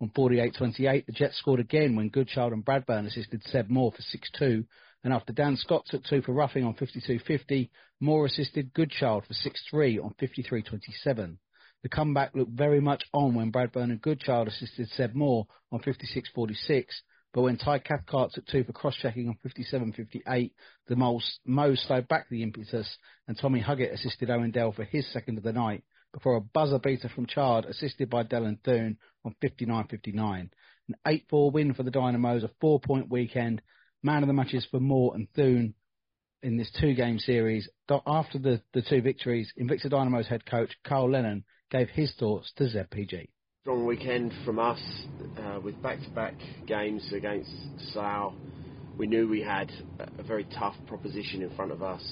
On 0.02 0.10
48-28, 0.10 1.06
the 1.06 1.12
Jets 1.12 1.38
scored 1.38 1.60
again 1.60 1.96
when 1.96 2.10
Goodchild 2.10 2.52
and 2.52 2.62
Bradburn 2.62 3.06
assisted 3.06 3.42
Seb 3.44 3.70
Moore 3.70 3.92
for 3.92 4.02
6-2, 4.42 4.66
and 5.02 5.14
after 5.14 5.32
Dan 5.32 5.56
Scott 5.56 5.86
took 5.86 6.04
two 6.04 6.20
for 6.20 6.32
roughing 6.32 6.64
on 6.64 6.74
52-50, 6.74 7.70
Moore 8.00 8.26
assisted 8.26 8.74
Goodchild 8.74 9.24
for 9.24 9.32
6-3 9.32 10.04
on 10.04 10.12
53.27. 10.20 11.38
The 11.82 11.88
comeback 11.88 12.34
looked 12.34 12.52
very 12.52 12.80
much 12.80 13.04
on 13.12 13.34
when 13.34 13.52
Bradburn 13.52 13.90
and 13.90 14.02
Goodchild 14.02 14.48
assisted 14.48 14.88
Seb 14.90 15.14
Moore 15.14 15.46
on 15.70 15.80
56.46 15.80 16.86
But 17.32 17.42
when 17.42 17.56
Ty 17.56 17.78
Cathcart 17.78 18.32
took 18.32 18.46
two 18.46 18.64
for 18.64 18.72
cross-checking 18.72 19.28
on 19.28 19.38
57-58, 19.46 20.50
the 20.88 20.96
Mo 21.44 21.74
slowed 21.76 22.08
back 22.08 22.28
the 22.28 22.42
impetus, 22.42 22.98
and 23.28 23.38
Tommy 23.38 23.60
Huggett 23.60 23.92
assisted 23.92 24.28
Owen 24.28 24.50
Dell 24.50 24.72
for 24.72 24.84
his 24.84 25.06
second 25.12 25.38
of 25.38 25.44
the 25.44 25.52
night 25.52 25.84
before 26.12 26.36
a 26.36 26.40
buzzer 26.40 26.80
beater 26.80 27.08
from 27.08 27.26
Chard, 27.26 27.64
assisted 27.66 28.10
by 28.10 28.24
Dylan 28.24 28.60
Doon 28.64 28.96
on 29.24 29.36
59-59. 29.42 30.50
An 30.88 30.94
8-4 31.06 31.52
win 31.52 31.74
for 31.74 31.84
the 31.84 31.90
Dynamos, 31.92 32.42
a 32.42 32.50
four-point 32.60 33.08
weekend. 33.08 33.62
Man 34.02 34.22
of 34.22 34.26
the 34.26 34.32
matches 34.32 34.66
for 34.70 34.80
Moore 34.80 35.14
and 35.14 35.28
Doon 35.34 35.74
in 36.42 36.56
this 36.56 36.70
two-game 36.80 37.18
series. 37.18 37.68
After 38.06 38.38
the, 38.38 38.62
the 38.72 38.82
two 38.82 39.02
victories, 39.02 39.52
Invicta 39.60 39.90
Dynamo's 39.90 40.28
head 40.28 40.44
coach 40.46 40.72
Carl 40.84 41.10
Lennon 41.10 41.44
gave 41.70 41.88
his 41.90 42.12
thoughts 42.18 42.52
to 42.56 42.64
ZPG. 42.64 43.28
Strong 43.62 43.86
weekend 43.86 44.32
from 44.44 44.58
us 44.58 44.80
uh, 45.38 45.60
with 45.62 45.80
back-to-back 45.82 46.34
games 46.66 47.06
against 47.12 47.50
Slough. 47.92 48.32
We 48.96 49.06
knew 49.06 49.28
we 49.28 49.42
had 49.42 49.70
a 50.18 50.22
very 50.22 50.44
tough 50.58 50.74
proposition 50.86 51.42
in 51.42 51.54
front 51.54 51.72
of 51.72 51.82
us. 51.82 52.02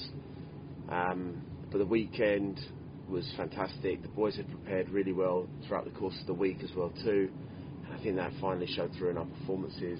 Um, 0.89 1.41
but 1.71 1.79
the 1.79 1.85
weekend 1.85 2.59
was 3.09 3.29
fantastic. 3.35 4.01
The 4.01 4.07
boys 4.09 4.35
had 4.35 4.49
prepared 4.49 4.89
really 4.89 5.13
well 5.13 5.47
throughout 5.67 5.85
the 5.85 5.91
course 5.91 6.15
of 6.21 6.27
the 6.27 6.33
week 6.33 6.57
as 6.63 6.69
well 6.75 6.91
too. 7.03 7.29
I 7.91 8.01
think 8.03 8.17
that 8.17 8.31
finally 8.39 8.67
showed 8.67 8.91
through 8.97 9.11
in 9.11 9.17
our 9.17 9.25
performances. 9.25 9.99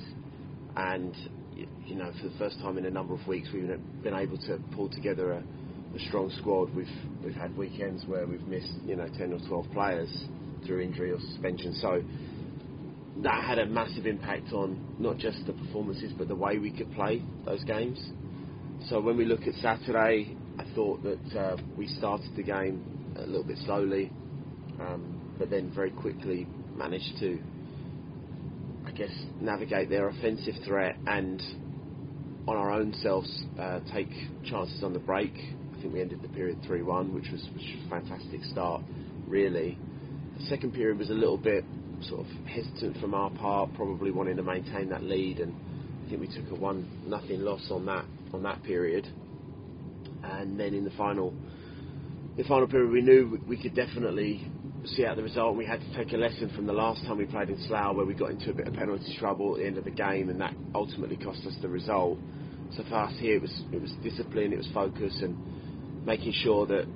And 0.76 1.16
you 1.86 1.96
know, 1.96 2.12
for 2.22 2.28
the 2.30 2.38
first 2.38 2.60
time 2.60 2.78
in 2.78 2.86
a 2.86 2.92
number 2.92 3.14
of 3.14 3.26
weeks, 3.28 3.50
we've 3.54 3.68
been 4.04 4.14
able 4.14 4.38
to 4.38 4.60
pull 4.76 4.90
together 4.90 5.32
a, 5.32 5.44
a 5.96 6.00
strong 6.08 6.32
squad. 6.40 6.74
We've 6.76 6.88
we've 7.24 7.36
had 7.36 7.56
weekends 7.58 8.06
where 8.06 8.26
we've 8.28 8.48
missed 8.48 8.74
you 8.86 8.96
know 8.96 9.08
10 9.18 9.34
or 9.34 9.40
12 9.48 9.72
players 9.74 10.10
through 10.66 10.82
injury 10.82 11.12
or 11.12 11.20
suspension. 11.20 11.74
So 11.76 12.04
that 13.24 13.44
had 13.44 13.60
a 13.60 13.66
massive 13.66 14.06
impact 14.06 14.54
on 14.54 14.96
not 15.00 15.18
just 15.18 15.46
the 15.48 15.54
performances 15.54 16.12
but 16.18 16.28
the 16.28 16.36
way 16.36 16.58
we 16.58 16.72
could 16.72 16.92
play 16.94 17.24
those 17.46 17.64
games. 17.64 18.00
So 18.90 19.02
when 19.02 19.18
we 19.18 19.26
look 19.26 19.42
at 19.42 19.56
Saturday, 19.56 20.36
I 20.60 20.66
thought 20.76 21.02
that 21.04 21.40
uh, 21.40 21.58
we 21.76 21.88
started 21.88 22.36
the 22.36 22.44
game 22.44 23.14
a 23.18 23.22
little 23.22 23.44
bit 23.44 23.58
slowly, 23.66 24.12
um, 24.80 25.36
but 25.40 25.50
then 25.50 25.72
very 25.74 25.90
quickly 25.90 26.48
managed 26.76 27.18
to, 27.20 27.40
I 28.86 28.92
guess, 28.92 29.12
navigate 29.42 29.90
their 29.90 30.10
offensive 30.10 30.54
threat 30.64 30.96
and 31.08 31.42
on 32.48 32.56
our 32.56 32.72
own 32.72 32.94
selves 33.02 33.44
uh, 33.60 33.80
take 33.94 34.10
chances 34.46 34.84
on 34.84 34.94
the 34.94 35.00
break. 35.00 35.34
Think 35.88 35.96
we 35.96 36.02
ended 36.02 36.22
the 36.22 36.28
period 36.28 36.62
3-1, 36.64 37.14
which 37.14 37.30
was, 37.32 37.48
which 37.54 37.64
was 37.64 37.86
a 37.86 37.90
fantastic 37.90 38.44
start, 38.52 38.82
really. 39.26 39.78
The 40.38 40.46
second 40.48 40.74
period 40.74 40.98
was 40.98 41.10
a 41.10 41.14
little 41.14 41.38
bit 41.38 41.64
sort 42.02 42.20
of 42.20 42.28
hesitant 42.46 42.98
from 42.98 43.14
our 43.14 43.30
part, 43.30 43.74
probably 43.74 44.12
wanting 44.12 44.36
to 44.36 44.44
maintain 44.44 44.90
that 44.90 45.04
lead, 45.04 45.40
and 45.40 45.56
I 46.06 46.10
think 46.10 46.20
we 46.20 46.28
took 46.28 46.52
a 46.52 46.56
one 46.56 46.90
nothing 47.08 47.40
loss 47.40 47.72
on 47.72 47.86
that 47.86 48.04
on 48.34 48.44
that 48.44 48.64
period. 48.64 49.08
And 50.24 50.60
then 50.60 50.74
in 50.74 50.84
the 50.84 50.92
final, 50.98 51.34
the 52.36 52.44
final 52.44 52.68
period, 52.68 52.92
we 52.92 53.02
knew 53.02 53.40
we 53.48 53.56
could 53.56 53.74
definitely 53.74 54.46
see 54.84 55.06
out 55.06 55.16
the 55.16 55.24
result. 55.24 55.56
We 55.56 55.66
had 55.66 55.80
to 55.80 55.96
take 55.96 56.12
a 56.12 56.18
lesson 56.18 56.52
from 56.54 56.66
the 56.66 56.74
last 56.74 57.02
time 57.04 57.18
we 57.18 57.28
played 57.28 57.50
in 57.50 57.66
Slough, 57.66 57.96
where 57.96 58.06
we 58.06 58.14
got 58.14 58.32
into 58.32 58.52
a 58.52 58.54
bit 58.54 58.68
of 58.68 58.74
penalty 58.74 59.16
trouble 59.18 59.54
at 59.54 59.62
the 59.62 59.68
end 59.68 59.78
of 59.78 59.86
the 59.86 59.92
game, 59.92 60.28
and 60.28 60.42
that 60.42 60.54
ultimately 60.76 61.16
cost 61.16 61.46
us 61.46 61.56
the 61.62 61.70
result. 61.70 62.18
So 62.76 62.84
for 62.90 62.96
us 62.96 63.14
here, 63.20 63.38
it 63.38 63.42
was 63.42 63.62
it 63.72 63.82
was 63.82 63.94
discipline, 64.04 64.52
it 64.52 64.58
was 64.58 64.68
focus, 64.74 65.18
and 65.22 65.38
making 66.08 66.32
sure 66.32 66.66
that 66.66 66.88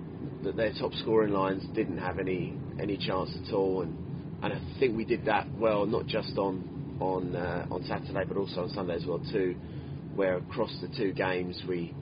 that 0.44 0.56
their 0.56 0.72
top 0.80 0.94
scoring 0.94 1.34
lines 1.34 1.64
didn't 1.76 1.98
have 2.00 2.18
any 2.18 2.58
any 2.80 2.98
chance 2.98 3.30
at 3.46 3.54
all, 3.54 3.82
and 3.82 3.96
and 4.42 4.54
I 4.54 4.80
think 4.80 4.98
we 4.98 5.06
did 5.06 5.26
that 5.26 5.48
well, 5.60 5.86
not 5.86 6.08
just 6.08 6.38
on 6.38 6.98
on 7.00 7.36
uh, 7.36 7.68
on 7.70 7.84
Saturday, 7.84 8.24
but 8.28 8.38
also 8.38 8.62
on 8.62 8.70
Sunday 8.70 8.96
as 8.96 9.06
well 9.06 9.22
too, 9.32 9.56
where 10.16 10.38
across 10.38 10.74
the 10.82 10.88
two 10.98 11.12
games 11.12 11.62
we 11.68 11.94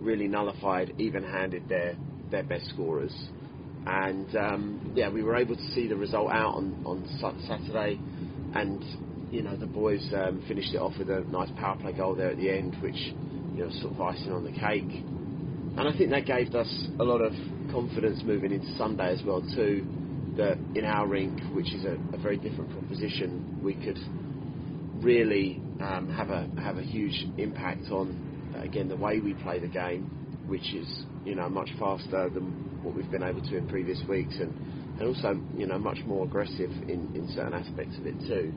really 0.00 0.26
nullified, 0.26 0.94
even-handed 0.98 1.68
their 1.68 1.96
their 2.30 2.44
best 2.44 2.66
scorers, 2.70 3.14
and 3.86 4.34
um, 4.34 4.92
yeah, 4.96 5.10
we 5.10 5.22
were 5.22 5.36
able 5.36 5.54
to 5.54 5.68
see 5.74 5.86
the 5.86 5.96
result 5.96 6.30
out 6.30 6.54
on 6.54 6.82
on 6.86 7.06
Saturday, 7.46 8.00
and 8.54 8.82
you 9.30 9.42
know 9.42 9.54
the 9.56 9.66
boys 9.66 10.04
um, 10.16 10.42
finished 10.48 10.72
it 10.72 10.78
off 10.78 10.94
with 10.98 11.10
a 11.10 11.20
nice 11.30 11.50
power 11.58 11.76
play 11.76 11.92
goal 11.92 12.14
there 12.14 12.30
at 12.30 12.38
the 12.38 12.50
end, 12.50 12.74
which 12.82 12.96
you 13.54 13.64
know 13.64 13.70
sort 13.82 13.92
of 13.92 14.00
icing 14.00 14.32
on 14.32 14.44
the 14.44 14.52
cake, 14.52 15.04
and 15.78 15.86
I 15.86 15.96
think 15.96 16.10
that 16.10 16.26
gave 16.26 16.52
us 16.56 16.88
a 16.98 17.04
lot 17.04 17.20
of 17.20 17.32
confidence 17.70 18.22
moving 18.24 18.50
into 18.50 18.66
Sunday 18.76 19.12
as 19.12 19.22
well 19.24 19.42
too. 19.54 19.86
That 20.36 20.58
in 20.74 20.84
our 20.84 21.06
rink, 21.06 21.40
which 21.54 21.72
is 21.72 21.84
a, 21.84 21.96
a 22.12 22.18
very 22.18 22.36
different 22.36 22.70
proposition, 22.72 23.60
we 23.62 23.74
could 23.74 23.98
really 25.04 25.62
um, 25.80 26.12
have 26.16 26.30
a 26.30 26.48
have 26.60 26.78
a 26.78 26.82
huge 26.82 27.26
impact 27.38 27.92
on 27.92 28.52
uh, 28.56 28.62
again 28.62 28.88
the 28.88 28.96
way 28.96 29.20
we 29.20 29.34
play 29.34 29.60
the 29.60 29.68
game, 29.68 30.02
which 30.48 30.74
is 30.74 31.04
you 31.24 31.36
know 31.36 31.48
much 31.48 31.70
faster 31.78 32.28
than 32.28 32.82
what 32.82 32.96
we've 32.96 33.10
been 33.12 33.22
able 33.22 33.40
to 33.42 33.56
in 33.56 33.68
previous 33.68 34.00
weeks, 34.08 34.34
and, 34.40 34.52
and 34.98 35.02
also 35.02 35.40
you 35.56 35.66
know 35.66 35.78
much 35.78 35.98
more 36.06 36.24
aggressive 36.24 36.70
in, 36.88 37.08
in 37.14 37.30
certain 37.36 37.54
aspects 37.54 37.96
of 37.98 38.06
it 38.06 38.18
too. 38.26 38.52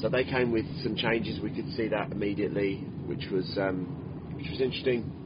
So 0.00 0.08
they 0.08 0.24
came 0.24 0.52
with 0.52 0.64
some 0.82 0.96
changes. 0.96 1.38
We 1.38 1.50
could 1.50 1.70
see 1.76 1.88
that 1.88 2.12
immediately, 2.12 2.76
which 3.04 3.26
was 3.30 3.46
um, 3.58 4.32
which 4.36 4.48
was 4.50 4.62
interesting, 4.62 5.25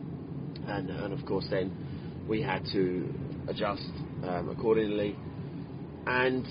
and 0.71 0.91
and 0.91 1.13
of 1.13 1.25
course 1.27 1.47
then 1.51 1.73
we 2.29 2.41
had 2.41 2.65
to 2.73 3.13
adjust 3.49 3.91
um, 4.23 4.55
accordingly. 4.57 5.17
And 6.07 6.47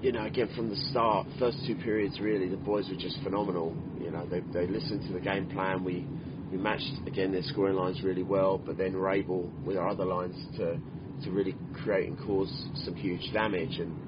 you 0.00 0.12
know, 0.12 0.24
again 0.24 0.48
from 0.56 0.70
the 0.70 0.76
start, 0.90 1.26
first 1.38 1.58
two 1.66 1.74
periods 1.76 2.20
really, 2.20 2.48
the 2.48 2.56
boys 2.56 2.88
were 2.88 2.96
just 2.96 3.18
phenomenal. 3.22 3.76
You 4.00 4.10
know, 4.10 4.26
they 4.26 4.40
they 4.52 4.66
listened 4.66 5.06
to 5.08 5.12
the 5.12 5.20
game 5.20 5.48
plan. 5.50 5.84
We 5.84 6.06
we 6.50 6.58
matched 6.58 6.92
again 7.06 7.32
their 7.32 7.42
scoring 7.42 7.76
lines 7.76 8.02
really 8.02 8.22
well, 8.22 8.58
but 8.58 8.78
then 8.78 8.94
were 8.94 9.10
able 9.10 9.50
with 9.64 9.76
our 9.76 9.88
other 9.88 10.04
lines 10.04 10.36
to 10.56 10.78
to 11.24 11.30
really 11.30 11.54
create 11.84 12.08
and 12.08 12.18
cause 12.26 12.50
some 12.84 12.94
huge 12.94 13.32
damage. 13.32 13.78
And 13.78 13.98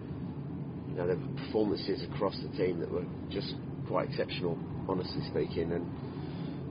you 0.89 0.97
know, 0.97 1.07
there 1.07 1.17
were 1.17 1.43
performances 1.47 2.03
across 2.13 2.37
the 2.43 2.57
team 2.57 2.81
that 2.81 2.91
were 2.91 3.05
just 3.31 3.55
quite 3.87 4.09
exceptional, 4.09 4.59
honestly 4.89 5.23
speaking. 5.31 5.73
And 5.73 5.87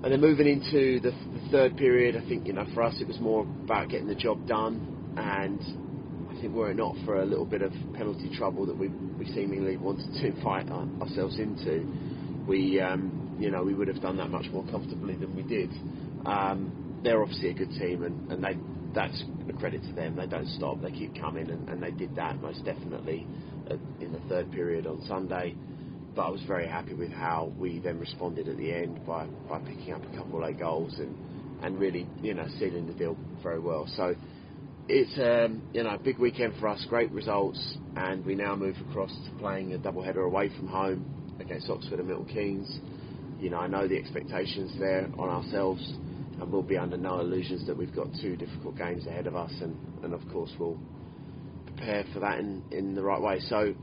and 0.03 0.11
then 0.11 0.21
moving 0.21 0.47
into 0.47 0.99
the, 0.99 1.11
the 1.11 1.49
third 1.51 1.77
period, 1.77 2.15
I 2.15 2.27
think 2.27 2.47
you 2.47 2.53
know 2.53 2.65
for 2.73 2.83
us 2.83 2.95
it 2.99 3.07
was 3.07 3.19
more 3.19 3.43
about 3.43 3.89
getting 3.89 4.07
the 4.07 4.15
job 4.15 4.47
done 4.47 5.13
and 5.17 5.59
I 6.31 6.41
think 6.41 6.55
were 6.55 6.71
it 6.71 6.77
not 6.77 6.95
for 7.05 7.21
a 7.21 7.25
little 7.25 7.45
bit 7.45 7.61
of 7.61 7.71
penalty 7.93 8.31
trouble 8.35 8.65
that 8.65 8.77
we, 8.77 8.87
we 8.87 9.25
seemingly 9.33 9.77
wanted 9.77 10.13
to 10.13 10.27
invite 10.27 10.69
ourselves 10.69 11.37
into, 11.37 11.85
we 12.47 12.79
um, 12.79 13.37
you 13.39 13.51
know 13.51 13.63
we 13.63 13.73
would 13.73 13.87
have 13.87 14.01
done 14.01 14.17
that 14.17 14.29
much 14.29 14.45
more 14.51 14.65
comfortably 14.71 15.15
than 15.15 15.35
we 15.35 15.43
did. 15.43 15.69
Um, 16.25 16.99
they're 17.03 17.21
obviously 17.21 17.49
a 17.49 17.53
good 17.53 17.71
team, 17.71 18.03
and, 18.03 18.31
and 18.31 18.43
they 18.43 18.57
that's 18.95 19.23
a 19.49 19.53
credit 19.53 19.83
to 19.83 19.93
them. 19.93 20.15
They 20.15 20.25
don't 20.25 20.47
stop; 20.47 20.81
they 20.81 20.91
keep 20.91 21.19
coming, 21.19 21.49
and, 21.49 21.67
and 21.69 21.83
they 21.83 21.91
did 21.91 22.15
that 22.15 22.41
most 22.41 22.63
definitely 22.65 23.27
in 23.99 24.11
the 24.11 24.19
third 24.29 24.51
period 24.51 24.87
on 24.87 25.01
Sunday. 25.07 25.55
But 26.15 26.23
I 26.23 26.29
was 26.29 26.41
very 26.43 26.67
happy 26.67 26.93
with 26.93 27.11
how 27.11 27.53
we 27.57 27.79
then 27.79 27.99
responded 27.99 28.47
at 28.47 28.57
the 28.57 28.73
end 28.73 29.05
by, 29.05 29.27
by 29.47 29.59
picking 29.59 29.93
up 29.93 30.01
a 30.03 30.17
couple 30.17 30.37
of 30.37 30.43
late 30.43 30.59
goals 30.59 30.99
and, 30.99 31.15
and 31.63 31.79
really 31.79 32.07
you 32.21 32.33
know 32.33 32.47
sealing 32.59 32.87
the 32.87 32.93
deal 32.93 33.17
very 33.41 33.59
well. 33.59 33.87
So 33.95 34.15
it's 34.87 35.17
um, 35.19 35.61
you 35.73 35.83
know 35.83 35.91
a 35.91 35.97
big 35.97 36.19
weekend 36.19 36.53
for 36.59 36.67
us, 36.67 36.85
great 36.89 37.11
results, 37.11 37.77
and 37.95 38.25
we 38.25 38.35
now 38.35 38.55
move 38.55 38.75
across 38.89 39.11
to 39.11 39.39
playing 39.39 39.73
a 39.73 39.77
double 39.77 40.03
header 40.03 40.21
away 40.21 40.49
from 40.49 40.67
home 40.67 41.35
against 41.39 41.69
Oxford 41.69 41.99
and 41.99 42.07
Milton 42.07 42.33
Keynes. 42.33 42.79
You 43.39 43.49
know, 43.49 43.57
I 43.57 43.67
know 43.67 43.87
the 43.87 43.97
expectations 43.97 44.73
there 44.79 45.07
on 45.17 45.29
ourselves, 45.29 45.81
and 46.39 46.51
we'll 46.51 46.61
be 46.61 46.77
under 46.77 46.97
no 46.97 47.19
illusions 47.19 47.65
that 47.67 47.77
we've 47.77 47.95
got 47.95 48.07
two 48.21 48.35
difficult 48.35 48.77
games 48.77 49.07
ahead 49.07 49.27
of 49.27 49.35
us, 49.35 49.51
and, 49.61 49.75
and 50.03 50.13
of 50.13 50.21
course 50.31 50.51
we'll 50.59 50.79
prepare 51.65 52.03
for 52.13 52.19
that 52.19 52.39
in, 52.39 52.61
in 52.71 52.93
the 52.93 53.01
right 53.01 53.21
way. 53.21 53.39
So 53.39 53.73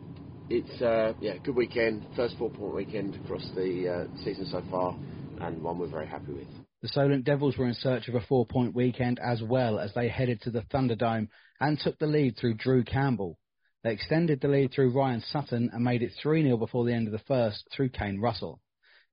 it's 0.50 0.82
uh, 0.82 1.12
yeah, 1.20 1.36
good 1.44 1.56
weekend, 1.56 2.06
first 2.16 2.36
four 2.38 2.50
point 2.50 2.74
weekend 2.74 3.14
across 3.24 3.46
the 3.54 3.88
uh, 3.88 4.24
season 4.24 4.46
so 4.50 4.62
far, 4.70 4.96
and 5.40 5.62
one 5.62 5.78
we're 5.78 5.88
very 5.88 6.06
happy 6.06 6.32
with. 6.32 6.48
The 6.80 6.88
Solent 6.88 7.24
Devils 7.24 7.56
were 7.58 7.66
in 7.66 7.74
search 7.74 8.08
of 8.08 8.14
a 8.14 8.20
four 8.20 8.46
point 8.46 8.74
weekend 8.74 9.18
as 9.18 9.42
well 9.42 9.78
as 9.78 9.92
they 9.94 10.08
headed 10.08 10.40
to 10.42 10.50
the 10.50 10.62
Thunderdome 10.62 11.28
and 11.60 11.78
took 11.78 11.98
the 11.98 12.06
lead 12.06 12.36
through 12.36 12.54
Drew 12.54 12.84
Campbell. 12.84 13.38
They 13.84 13.92
extended 13.92 14.40
the 14.40 14.48
lead 14.48 14.72
through 14.72 14.92
Ryan 14.92 15.20
Sutton 15.20 15.70
and 15.72 15.84
made 15.84 16.02
it 16.02 16.12
3 16.22 16.42
0 16.42 16.56
before 16.56 16.84
the 16.84 16.92
end 16.92 17.06
of 17.06 17.12
the 17.12 17.18
first 17.26 17.68
through 17.72 17.90
Kane 17.90 18.20
Russell. 18.20 18.60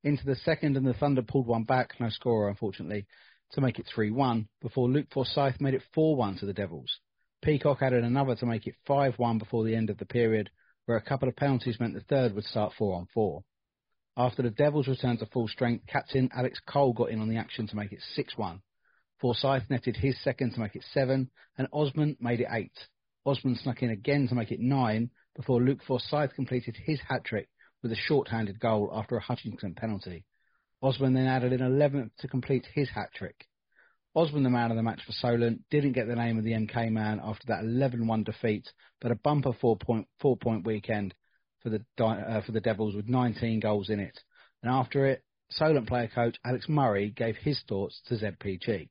Into 0.03 0.25
the 0.25 0.35
second, 0.35 0.77
and 0.77 0.85
the 0.85 0.93
Thunder 0.93 1.21
pulled 1.21 1.47
one 1.47 1.63
back, 1.63 1.99
no 1.99 2.09
scorer 2.09 2.49
unfortunately, 2.49 3.07
to 3.51 3.61
make 3.61 3.79
it 3.79 3.87
3 3.93 4.11
1 4.11 4.47
before 4.61 4.87
Luke 4.87 5.07
Forsyth 5.11 5.59
made 5.59 5.73
it 5.73 5.83
4 5.93 6.15
1 6.15 6.37
to 6.37 6.45
the 6.45 6.53
Devils. 6.53 6.99
Peacock 7.43 7.81
added 7.81 8.03
another 8.03 8.35
to 8.35 8.45
make 8.45 8.67
it 8.67 8.75
5 8.87 9.17
1 9.17 9.37
before 9.37 9.63
the 9.63 9.75
end 9.75 9.89
of 9.89 9.97
the 9.97 10.05
period, 10.05 10.49
where 10.85 10.97
a 10.97 11.01
couple 11.01 11.27
of 11.27 11.35
penalties 11.35 11.79
meant 11.79 11.93
the 11.93 12.01
third 12.01 12.33
would 12.33 12.43
start 12.45 12.73
4 12.77 12.95
on 12.95 13.07
4. 13.13 13.43
After 14.17 14.41
the 14.41 14.49
Devils 14.49 14.87
returned 14.87 15.19
to 15.19 15.25
full 15.25 15.47
strength, 15.47 15.87
captain 15.87 16.29
Alex 16.35 16.59
Cole 16.65 16.93
got 16.93 17.09
in 17.09 17.19
on 17.19 17.29
the 17.29 17.37
action 17.37 17.67
to 17.67 17.75
make 17.75 17.91
it 17.91 18.01
6-1. 18.17 18.61
Forsyth 19.19 19.69
netted 19.69 19.97
his 19.97 20.21
second 20.23 20.53
to 20.53 20.59
make 20.59 20.75
it 20.75 20.85
7, 20.93 21.29
and 21.57 21.67
Osman 21.73 22.15
made 22.19 22.41
it 22.41 22.47
8. 22.49 22.71
Osman 23.25 23.55
snuck 23.55 23.81
in 23.81 23.89
again 23.89 24.27
to 24.27 24.35
make 24.35 24.51
it 24.51 24.59
9 24.59 25.09
before 25.35 25.61
Luke 25.61 25.83
Forsyth 25.83 26.33
completed 26.35 26.75
his 26.77 26.99
hat-trick 27.01 27.49
with 27.81 27.91
a 27.91 27.95
short-handed 27.95 28.59
goal 28.59 28.89
after 28.93 29.17
a 29.17 29.21
Hutchinson 29.21 29.73
penalty. 29.73 30.25
Osman 30.81 31.13
then 31.13 31.27
added 31.27 31.53
an 31.53 31.59
11th 31.59 32.11
to 32.19 32.27
complete 32.27 32.67
his 32.73 32.89
hat-trick. 32.89 33.47
Osman, 34.15 34.43
the 34.43 34.49
man 34.49 34.71
of 34.71 34.77
the 34.77 34.83
match 34.83 35.01
for 35.05 35.11
Solent, 35.11 35.61
didn't 35.69 35.91
get 35.91 36.07
the 36.07 36.15
name 36.15 36.37
of 36.37 36.43
the 36.45 36.53
MK 36.53 36.89
man 36.91 37.19
after 37.23 37.47
that 37.47 37.63
11-1 37.63 38.23
defeat, 38.23 38.67
but 39.01 39.11
a 39.11 39.15
bumper 39.15 39.51
four-point 39.59 40.07
four-point 40.19 40.65
weekend 40.65 41.13
for 41.61 41.69
the 41.69 41.83
uh, 42.03 42.41
for 42.41 42.51
the 42.51 42.61
Devils 42.61 42.95
with 42.95 43.09
19 43.09 43.59
goals 43.59 43.89
in 43.89 43.99
it. 43.99 44.17
And 44.63 44.71
after 44.71 45.05
it, 45.05 45.23
Solent 45.49 45.87
player 45.87 46.09
coach 46.13 46.37
Alex 46.45 46.67
Murray 46.69 47.09
gave 47.09 47.35
his 47.35 47.61
thoughts 47.67 47.99
to 48.07 48.15
ZPG. 48.15 48.89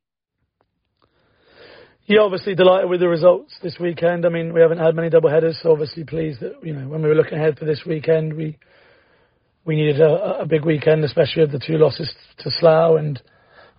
Yeah, 2.07 2.21
obviously 2.21 2.55
delighted 2.55 2.91
with 2.91 3.01
the 3.01 3.09
results 3.09 3.55
this 3.63 3.79
weekend. 3.81 4.27
I 4.27 4.29
mean, 4.29 4.53
we 4.53 4.61
haven't 4.61 4.79
had 4.79 4.95
many 4.95 5.09
double 5.09 5.31
headers, 5.31 5.59
so 5.63 5.73
obviously 5.73 6.05
pleased 6.05 6.41
that 6.41 6.63
you 6.63 6.75
know 6.75 6.87
when 6.87 7.03
we 7.03 7.09
were 7.09 7.15
looking 7.15 7.39
ahead 7.39 7.59
for 7.59 7.65
this 7.65 7.83
weekend, 7.87 8.35
we 8.35 8.59
we 9.65 9.77
needed 9.77 10.03
a, 10.03 10.41
a 10.41 10.47
big 10.47 10.67
weekend, 10.67 11.03
especially 11.03 11.43
with 11.43 11.53
the 11.53 11.67
two 11.67 11.79
losses 11.79 12.13
to 12.41 12.51
Slough. 12.51 12.99
And 12.99 13.23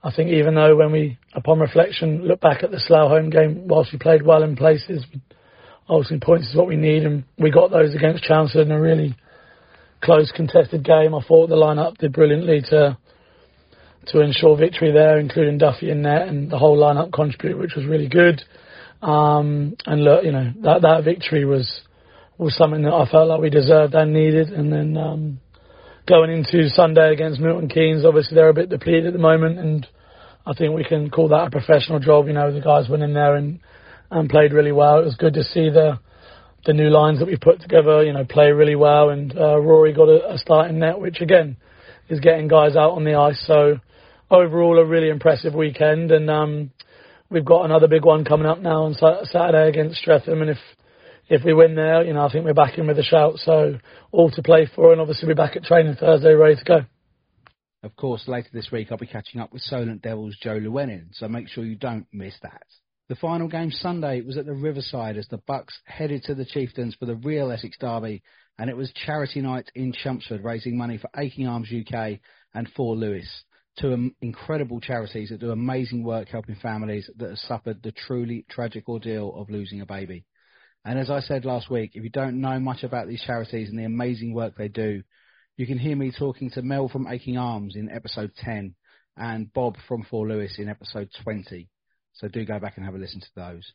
I 0.06 0.12
think 0.16 0.30
even 0.30 0.54
though 0.54 0.76
when 0.76 0.92
we, 0.92 1.18
upon 1.34 1.60
reflection, 1.60 2.28
look 2.28 2.40
back 2.40 2.62
at 2.62 2.70
the 2.70 2.80
Slough 2.80 3.10
home 3.10 3.32
game, 3.32 3.68
whilst 3.68 3.92
we 3.92 3.98
played 3.98 4.22
well 4.22 4.44
in 4.44 4.56
places, 4.56 5.04
obviously 5.90 6.20
points 6.20 6.48
is 6.48 6.56
what 6.56 6.68
we 6.68 6.76
need, 6.76 7.04
and 7.04 7.24
we 7.40 7.50
got 7.50 7.72
those 7.72 7.96
against 7.96 8.24
Chelmsford 8.24 8.68
in 8.68 8.72
a 8.72 8.80
really 8.80 9.16
close, 10.04 10.32
contested 10.32 10.84
game. 10.84 11.16
I 11.16 11.22
thought 11.28 11.50
the 11.50 11.56
lineup 11.56 11.98
did 11.98 12.14
brilliantly 12.14 12.62
to 12.70 13.00
to 14.10 14.22
ensure 14.22 14.56
victory 14.56 14.92
there, 14.92 15.18
including 15.18 15.58
Duffy 15.58 15.90
and 15.90 16.04
net, 16.04 16.28
and 16.28 16.52
the 16.52 16.60
whole 16.60 16.78
lineup 16.78 17.12
contributed, 17.12 17.60
which 17.60 17.74
was 17.76 17.88
really 17.88 18.08
good. 18.08 18.44
Um, 19.02 19.76
and 19.88 20.04
look, 20.04 20.24
you 20.24 20.32
know 20.32 20.54
that 20.62 20.84
that 20.84 21.04
victory 21.04 21.46
was 21.46 21.82
was 22.38 22.56
something 22.56 22.84
that 22.84 22.94
I 22.94 23.10
felt 23.10 23.30
like 23.30 23.42
we 23.42 23.50
deserved 23.50 23.96
and 23.96 24.14
needed. 24.14 24.50
And 24.50 24.72
then 24.72 24.98
um, 24.98 25.40
going 26.08 26.30
into 26.32 26.70
Sunday 26.70 27.12
against 27.12 27.40
Milton 27.40 27.70
Keynes, 27.70 28.06
obviously 28.06 28.36
they're 28.36 28.50
a 28.50 28.54
bit 28.54 28.70
depleted 28.70 29.08
at 29.08 29.14
the 29.14 29.20
moment, 29.20 29.58
and 29.58 29.88
I 30.46 30.54
think 30.54 30.76
we 30.76 30.84
can 30.84 31.10
call 31.10 31.30
that 31.30 31.48
a 31.48 31.50
professional 31.50 32.00
job. 32.00 32.28
You 32.28 32.34
know, 32.34 32.54
the 32.54 32.62
guys 32.62 32.88
went 32.90 33.04
in 33.04 33.14
there 33.14 33.36
and 33.36 33.60
and 34.12 34.30
played 34.30 34.54
really 34.54 34.72
well. 34.72 35.00
It 35.00 35.06
was 35.06 35.16
good 35.16 35.34
to 35.34 35.44
see 35.44 35.70
the 35.70 36.00
the 36.66 36.74
new 36.74 36.90
lines 36.90 37.20
that 37.20 37.28
we 37.28 37.38
put 37.38 37.62
together, 37.62 38.04
you 38.04 38.14
know, 38.14 38.26
play 38.26 38.52
really 38.52 38.76
well. 38.76 39.10
And 39.10 39.36
uh, 39.38 39.60
Rory 39.60 39.94
got 39.94 40.10
a, 40.10 40.34
a 40.34 40.38
start 40.38 40.70
in 40.70 40.80
net, 40.80 41.00
which 41.00 41.22
again 41.22 41.58
is 42.10 42.20
getting 42.20 42.48
guys 42.48 42.76
out 42.76 42.92
on 42.92 43.04
the 43.04 43.16
ice. 43.16 43.44
So 43.46 43.80
overall 44.30 44.80
a 44.80 44.86
really 44.86 45.10
impressive 45.10 45.54
weekend, 45.54 46.12
and 46.12 46.30
um, 46.30 46.72
we've 47.30 47.46
got 47.46 47.66
another 47.66 47.88
big 47.88 48.06
one 48.06 48.26
coming 48.26 48.48
up 48.48 48.60
now 48.60 48.84
on 48.84 48.94
Saturday 48.94 49.70
against 49.70 49.98
Streatham, 49.98 50.42
and 50.42 50.52
if 50.52 50.58
if 51.28 51.44
we 51.44 51.54
win 51.54 51.74
there, 51.76 52.04
you 52.04 52.14
know, 52.14 52.24
I 52.24 52.32
think 52.32 52.46
we're 52.46 52.54
back 52.54 52.78
in 52.78 52.86
with 52.86 53.00
a 53.00 53.04
shout. 53.04 53.38
So 53.38 53.80
all 54.12 54.30
to 54.32 54.44
play 54.44 54.70
for, 54.76 54.92
and 54.92 55.02
obviously 55.02 55.28
we're 55.28 55.36
back 55.36 55.56
at 55.56 55.64
training 55.64 55.96
Thursday, 55.96 56.34
ready 56.34 56.56
to 56.56 56.64
go. 56.64 56.95
Of 57.86 57.96
course, 57.96 58.28
later 58.28 58.50
this 58.52 58.72
week 58.72 58.88
I'll 58.92 58.98
be 58.98 59.06
catching 59.06 59.40
up 59.40 59.54
with 59.54 59.62
Solent 59.62 60.02
Devils 60.02 60.36
Joe 60.42 60.58
Llewellyn, 60.58 61.12
so 61.14 61.28
make 61.28 61.48
sure 61.48 61.64
you 61.64 61.76
don't 61.76 62.08
miss 62.12 62.34
that. 62.42 62.64
The 63.10 63.16
final 63.16 63.48
game 63.48 63.70
Sunday 63.70 64.22
was 64.22 64.38
at 64.38 64.48
the 64.48 64.56
Riverside 64.56 65.18
as 65.18 65.28
the 65.28 65.38
Bucks 65.38 65.80
headed 65.86 66.24
to 66.24 66.34
the 66.34 66.46
Chieftains 66.46 66.96
for 66.96 67.06
the 67.06 67.16
real 67.16 67.52
Essex 67.52 67.78
Derby, 67.78 68.24
and 68.58 68.72
it 68.72 68.76
was 68.76 68.92
charity 69.06 69.42
night 69.42 69.70
in 69.76 69.94
Chelmsford, 69.94 70.44
raising 70.44 70.76
money 70.76 70.98
for 70.98 71.12
Aching 71.16 71.48
Arms 71.48 71.72
UK 71.72 72.20
and 72.56 72.68
for 72.76 72.96
Lewis 72.96 73.44
two 73.80 74.12
incredible 74.22 74.80
charities 74.80 75.30
that 75.30 75.40
do 75.40 75.52
amazing 75.52 76.04
work 76.04 76.30
helping 76.30 76.56
families 76.56 77.10
that 77.18 77.30
have 77.30 77.38
suffered 77.40 77.84
the 77.84 77.92
truly 77.92 78.46
tragic 78.50 78.88
ordeal 78.88 79.36
of 79.36 79.50
losing 79.50 79.82
a 79.82 79.86
baby. 79.86 80.26
And 80.86 80.98
as 80.98 81.10
I 81.10 81.20
said 81.20 81.46
last 81.46 81.70
week, 81.70 81.92
if 81.94 82.04
you 82.04 82.10
don't 82.10 82.40
know 82.42 82.60
much 82.60 82.84
about 82.84 83.08
these 83.08 83.22
charities 83.22 83.70
and 83.70 83.78
the 83.78 83.86
amazing 83.86 84.34
work 84.34 84.56
they 84.56 84.70
do, 84.70 85.04
you 85.58 85.66
can 85.66 85.78
hear 85.78 85.96
me 85.96 86.12
talking 86.12 86.50
to 86.52 86.62
Mel 86.62 86.90
from 86.90 87.08
Aching 87.08 87.38
Arms 87.38 87.76
in 87.76 87.90
episode 87.90 88.32
10 88.44 88.76
and 89.16 89.54
Bob 89.54 89.78
from 89.88 90.06
For 90.10 90.28
Lewis 90.28 90.56
in 90.58 90.68
episode 90.68 91.10
20. 91.24 91.70
So 92.14 92.28
do 92.28 92.46
go 92.46 92.60
back 92.60 92.74
and 92.76 92.86
have 92.86 92.96
a 92.96 92.98
listen 92.98 93.22
to 93.22 93.36
those. 93.36 93.72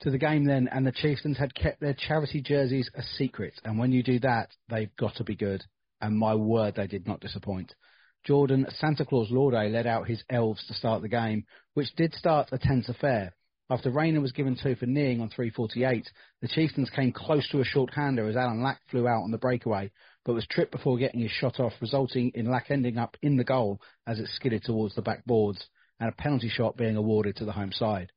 To 0.00 0.10
the 0.10 0.18
game 0.18 0.44
then, 0.44 0.68
and 0.72 0.84
the 0.84 0.92
Chieftains 0.92 1.38
had 1.38 1.54
kept 1.54 1.80
their 1.80 1.94
charity 1.94 2.42
jerseys 2.42 2.90
a 2.96 3.02
secret. 3.16 3.54
And 3.64 3.78
when 3.78 3.92
you 3.92 4.02
do 4.02 4.18
that, 4.20 4.50
they've 4.68 4.94
got 4.96 5.14
to 5.16 5.24
be 5.24 5.36
good. 5.36 5.62
And 6.00 6.18
my 6.18 6.34
word, 6.34 6.74
they 6.74 6.88
did 6.88 7.06
not 7.06 7.20
disappoint. 7.20 7.72
Jordan 8.26 8.66
Santa 8.78 9.04
Claus 9.04 9.30
Lauday 9.30 9.70
led 9.70 9.86
out 9.86 10.08
his 10.08 10.24
elves 10.28 10.66
to 10.66 10.74
start 10.74 11.02
the 11.02 11.08
game, 11.08 11.44
which 11.74 11.94
did 11.94 12.12
start 12.14 12.48
a 12.50 12.58
tense 12.58 12.88
affair. 12.88 13.34
After 13.70 13.90
Rayner 13.90 14.20
was 14.20 14.32
given 14.32 14.58
two 14.60 14.74
for 14.74 14.86
kneeing 14.86 15.20
on 15.20 15.30
3.48, 15.30 16.04
the 16.42 16.48
Chieftains 16.48 16.90
came 16.90 17.12
close 17.12 17.48
to 17.50 17.60
a 17.60 17.64
short-hander 17.64 18.28
as 18.28 18.36
Alan 18.36 18.62
Lack 18.62 18.80
flew 18.90 19.08
out 19.08 19.22
on 19.22 19.30
the 19.30 19.38
breakaway, 19.38 19.90
but 20.24 20.34
was 20.34 20.46
tripped 20.46 20.72
before 20.72 20.98
getting 20.98 21.20
his 21.20 21.30
shot 21.30 21.60
off, 21.60 21.72
resulting 21.80 22.30
in 22.34 22.50
Lack 22.50 22.70
ending 22.70 22.98
up 22.98 23.16
in 23.22 23.36
the 23.36 23.44
goal 23.44 23.80
as 24.06 24.18
it 24.18 24.28
skidded 24.28 24.62
towards 24.64 24.94
the 24.94 25.02
back 25.02 25.24
boards, 25.24 25.68
and 26.00 26.08
a 26.08 26.12
penalty 26.12 26.48
shot 26.48 26.76
being 26.76 26.96
awarded 26.96 27.36
to 27.36 27.44
the 27.44 27.52
home 27.52 27.72
side. 27.72 28.10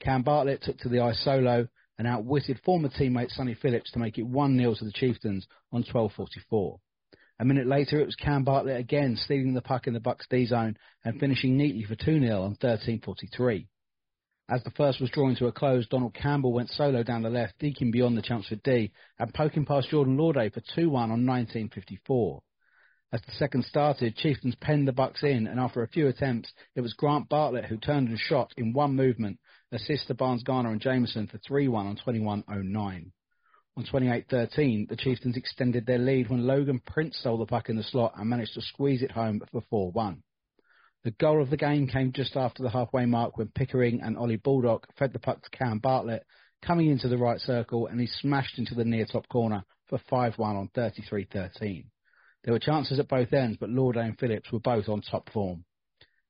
Cam 0.00 0.22
Bartlett 0.22 0.62
took 0.62 0.78
to 0.78 0.88
the 0.88 1.00
ice 1.00 1.22
solo 1.22 1.68
and 1.98 2.08
outwitted 2.08 2.58
former 2.64 2.88
teammate 2.88 3.30
Sonny 3.30 3.54
Phillips 3.54 3.92
to 3.92 3.98
make 3.98 4.16
it 4.16 4.30
1-0 4.30 4.78
to 4.78 4.84
the 4.84 4.92
Chieftains 4.92 5.46
on 5.70 5.84
12.44. 5.84 6.78
A 7.38 7.44
minute 7.44 7.66
later, 7.66 8.00
it 8.00 8.06
was 8.06 8.16
Cam 8.16 8.44
Bartlett 8.44 8.80
again 8.80 9.16
stealing 9.16 9.54
the 9.54 9.60
puck 9.60 9.86
in 9.86 9.94
the 9.94 10.00
Bucks 10.00 10.26
D 10.30 10.46
zone 10.46 10.76
and 11.04 11.20
finishing 11.20 11.56
neatly 11.56 11.84
for 11.84 11.96
2-0 11.96 12.40
on 12.40 12.56
13.43. 12.56 13.66
As 14.50 14.64
the 14.64 14.70
first 14.72 15.00
was 15.00 15.10
drawing 15.10 15.36
to 15.36 15.46
a 15.46 15.52
close, 15.52 15.86
Donald 15.86 16.12
Campbell 16.12 16.52
went 16.52 16.70
solo 16.70 17.04
down 17.04 17.22
the 17.22 17.30
left, 17.30 17.60
deking 17.60 17.92
beyond 17.92 18.18
the 18.18 18.22
Chelmsford 18.22 18.64
D 18.64 18.90
and 19.16 19.32
poking 19.32 19.64
past 19.64 19.90
Jordan 19.90 20.16
Lauday 20.16 20.52
for 20.52 20.60
2-1 20.76 21.12
on 21.12 21.22
19.54. 21.22 22.40
As 23.12 23.22
the 23.22 23.30
second 23.30 23.64
started, 23.64 24.16
Chieftains 24.16 24.56
penned 24.56 24.88
the 24.88 24.92
Bucks 24.92 25.22
in, 25.22 25.46
and 25.46 25.60
after 25.60 25.84
a 25.84 25.88
few 25.88 26.08
attempts, 26.08 26.52
it 26.74 26.80
was 26.80 26.94
Grant 26.94 27.28
Bartlett 27.28 27.66
who 27.66 27.76
turned 27.76 28.08
and 28.08 28.18
shot 28.18 28.52
in 28.56 28.72
one 28.72 28.96
movement, 28.96 29.38
assist 29.70 30.08
to 30.08 30.14
Barnes 30.14 30.42
Garner 30.42 30.72
and 30.72 30.80
Jameson 30.80 31.28
for 31.28 31.38
3-1 31.38 31.74
on 31.74 31.96
21.09. 32.04 33.12
On 33.76 33.84
28-13, 33.84 34.88
the 34.88 34.96
Chieftains 34.96 35.36
extended 35.36 35.86
their 35.86 35.98
lead 35.98 36.28
when 36.28 36.44
Logan 36.44 36.80
Prince 36.84 37.18
stole 37.18 37.38
the 37.38 37.46
puck 37.46 37.68
in 37.68 37.76
the 37.76 37.84
slot 37.84 38.14
and 38.16 38.28
managed 38.28 38.54
to 38.54 38.62
squeeze 38.62 39.02
it 39.02 39.12
home 39.12 39.40
for 39.52 39.92
4-1. 39.94 40.22
The 41.02 41.12
goal 41.12 41.40
of 41.40 41.48
the 41.48 41.56
game 41.56 41.86
came 41.86 42.12
just 42.12 42.36
after 42.36 42.62
the 42.62 42.68
halfway 42.68 43.06
mark 43.06 43.38
when 43.38 43.48
Pickering 43.48 44.02
and 44.02 44.18
Ollie 44.18 44.36
Baldock 44.36 44.86
fed 44.98 45.14
the 45.14 45.18
puck 45.18 45.42
to 45.42 45.50
Cam 45.50 45.78
Bartlett, 45.78 46.26
coming 46.60 46.90
into 46.90 47.08
the 47.08 47.16
right 47.16 47.40
circle, 47.40 47.86
and 47.86 47.98
he 47.98 48.06
smashed 48.06 48.58
into 48.58 48.74
the 48.74 48.84
near 48.84 49.06
top 49.06 49.26
corner 49.30 49.64
for 49.88 49.98
5-1 50.10 50.38
on 50.40 50.68
33-13. 50.76 51.86
There 52.44 52.52
were 52.52 52.58
chances 52.58 52.98
at 52.98 53.08
both 53.08 53.32
ends, 53.32 53.56
but 53.58 53.70
Lauday 53.70 54.04
and 54.04 54.18
Phillips 54.18 54.52
were 54.52 54.60
both 54.60 54.90
on 54.90 55.00
top 55.00 55.30
form. 55.32 55.64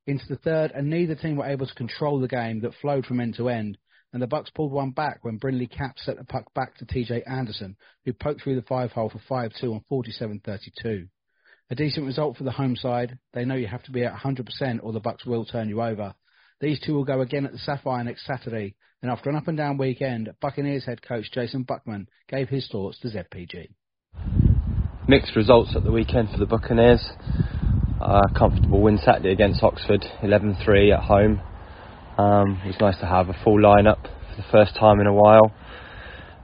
Into 0.07 0.27
the 0.29 0.37
third, 0.37 0.71
and 0.71 0.89
neither 0.89 1.17
team 1.17 1.35
were 1.35 1.47
able 1.47 1.67
to 1.67 1.75
control 1.75 2.21
the 2.21 2.29
game 2.29 2.61
that 2.61 2.75
flowed 2.81 3.07
from 3.07 3.19
end 3.19 3.35
to 3.39 3.49
end, 3.49 3.77
and 4.13 4.23
the 4.23 4.29
Bucks 4.29 4.51
pulled 4.51 4.71
one 4.71 4.93
back 4.93 5.25
when 5.25 5.39
Brindley 5.39 5.67
Cap 5.67 5.99
set 5.99 6.17
the 6.17 6.25
puck 6.25 6.55
back 6.55 6.77
to 6.77 6.87
TJ 6.87 7.29
Anderson, 7.29 7.77
who 8.05 8.13
poked 8.13 8.43
through 8.43 8.55
the 8.55 8.63
five 8.63 8.93
hole 8.93 9.11
for 9.11 9.19
5-2 9.19 9.75
on 9.75 9.85
47-32. 9.91 11.09
A 11.71 11.77
decent 11.77 12.05
result 12.05 12.37
for 12.37 12.43
the 12.43 12.51
home 12.51 12.75
side. 12.75 13.17
They 13.33 13.45
know 13.45 13.55
you 13.55 13.69
have 13.69 13.85
to 13.85 13.93
be 13.93 14.03
at 14.03 14.13
100% 14.13 14.81
or 14.83 14.93
the 14.93 14.99
Bucks 14.99 15.25
will 15.25 15.45
turn 15.45 15.69
you 15.69 15.81
over. 15.81 16.15
These 16.61 16.81
two 16.81 16.95
will 16.95 17.05
go 17.05 17.21
again 17.21 17.47
at 17.47 17.53
the 17.53 17.59
Sapphire 17.59 18.03
next 18.03 18.27
Saturday. 18.27 18.75
And 19.03 19.11
after 19.11 19.31
an 19.31 19.37
up 19.37 19.47
and 19.47 19.57
down 19.57 19.79
weekend, 19.79 20.31
Buccaneers 20.43 20.85
head 20.85 21.01
coach 21.01 21.31
Jason 21.33 21.63
Buckman 21.63 22.09
gave 22.29 22.49
his 22.49 22.67
thoughts 22.67 22.99
to 23.01 23.09
ZPG. 23.09 23.69
Mixed 25.07 25.37
results 25.37 25.75
at 25.77 25.85
the 25.85 25.93
weekend 25.93 26.31
for 26.31 26.39
the 26.39 26.47
Buccaneers. 26.47 27.09
Uh, 28.01 28.23
comfortable 28.37 28.83
win 28.83 28.99
Saturday 28.99 29.31
against 29.31 29.63
Oxford, 29.63 30.05
11-3 30.25 30.93
at 30.93 31.05
home. 31.05 31.41
Um, 32.19 32.61
it 32.65 32.67
was 32.67 32.81
nice 32.81 32.99
to 32.99 33.07
have 33.07 33.29
a 33.29 33.37
full 33.45 33.59
lineup 33.59 34.03
for 34.03 34.37
the 34.37 34.45
first 34.51 34.75
time 34.75 34.99
in 35.01 35.07
a 35.07 35.15
while, 35.15 35.55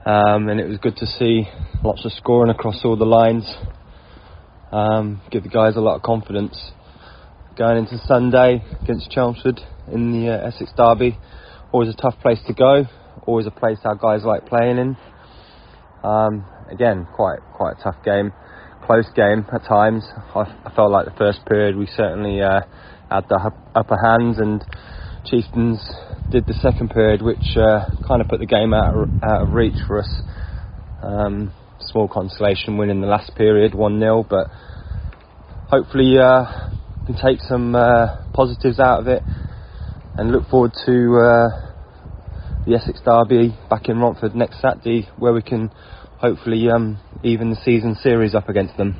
um, 0.05 0.47
and 0.49 0.59
it 0.59 0.67
was 0.67 0.77
good 0.77 0.95
to 0.97 1.05
see 1.05 1.43
lots 1.83 2.05
of 2.05 2.13
scoring 2.13 2.49
across 2.49 2.85
all 2.85 2.95
the 2.95 3.05
lines. 3.05 3.43
Um, 4.71 5.21
give 5.31 5.43
the 5.43 5.49
guys 5.49 5.75
a 5.77 5.79
lot 5.79 5.95
of 5.95 6.01
confidence 6.01 6.71
going 7.57 7.77
into 7.77 7.97
Sunday 8.05 8.63
against 8.83 9.09
Chelmsford 9.11 9.59
in 9.91 10.11
the 10.11 10.29
uh, 10.29 10.47
Essex 10.47 10.71
Derby. 10.75 11.17
Always 11.71 11.89
a 11.89 11.97
tough 11.97 12.15
place 12.21 12.39
to 12.47 12.53
go. 12.53 12.83
Always 13.25 13.47
a 13.47 13.51
place 13.51 13.77
our 13.83 13.95
guys 13.95 14.23
like 14.23 14.45
playing 14.45 14.77
in. 14.77 14.97
Um, 16.03 16.45
again, 16.71 17.07
quite 17.15 17.39
quite 17.53 17.77
a 17.79 17.83
tough 17.83 18.03
game, 18.03 18.31
close 18.85 19.07
game 19.15 19.45
at 19.51 19.63
times. 19.63 20.03
I, 20.35 20.41
I 20.65 20.71
felt 20.75 20.91
like 20.91 21.05
the 21.05 21.17
first 21.17 21.45
period 21.45 21.75
we 21.75 21.87
certainly 21.87 22.41
uh, 22.41 22.61
had 23.09 23.25
the 23.29 23.51
upper 23.73 23.97
hands 24.03 24.37
and 24.37 24.63
Chieftains 25.25 25.79
did 26.29 26.45
the 26.45 26.53
second 26.53 26.89
period, 26.91 27.21
which 27.21 27.57
uh, 27.57 27.85
kind 28.07 28.21
of 28.21 28.27
put 28.27 28.39
the 28.39 28.45
game 28.45 28.73
out 28.73 28.95
of, 28.95 29.09
out 29.23 29.41
of 29.43 29.53
reach 29.53 29.75
for 29.87 29.99
us. 29.99 30.21
Um, 31.03 31.53
small 31.87 32.07
consolation 32.07 32.77
win 32.77 32.89
in 32.89 33.01
the 33.01 33.07
last 33.07 33.35
period, 33.35 33.73
1 33.73 33.99
0, 33.99 34.25
but 34.29 34.47
hopefully 35.69 36.17
uh, 36.17 36.69
can 37.05 37.15
take 37.15 37.39
some 37.41 37.75
uh, 37.75 38.31
positives 38.33 38.79
out 38.79 39.01
of 39.01 39.07
it 39.07 39.23
and 40.17 40.31
look 40.31 40.47
forward 40.49 40.71
to 40.85 41.17
uh, 41.17 41.67
the 42.65 42.75
Essex 42.75 42.99
Derby 43.05 43.55
back 43.69 43.87
in 43.87 43.99
Romford 43.99 44.35
next 44.35 44.61
Saturday, 44.61 45.07
where 45.17 45.33
we 45.33 45.41
can 45.41 45.69
hopefully 46.19 46.69
um, 46.69 46.99
even 47.23 47.49
the 47.49 47.55
season 47.63 47.95
series 47.95 48.35
up 48.35 48.49
against 48.49 48.75
them. 48.77 48.95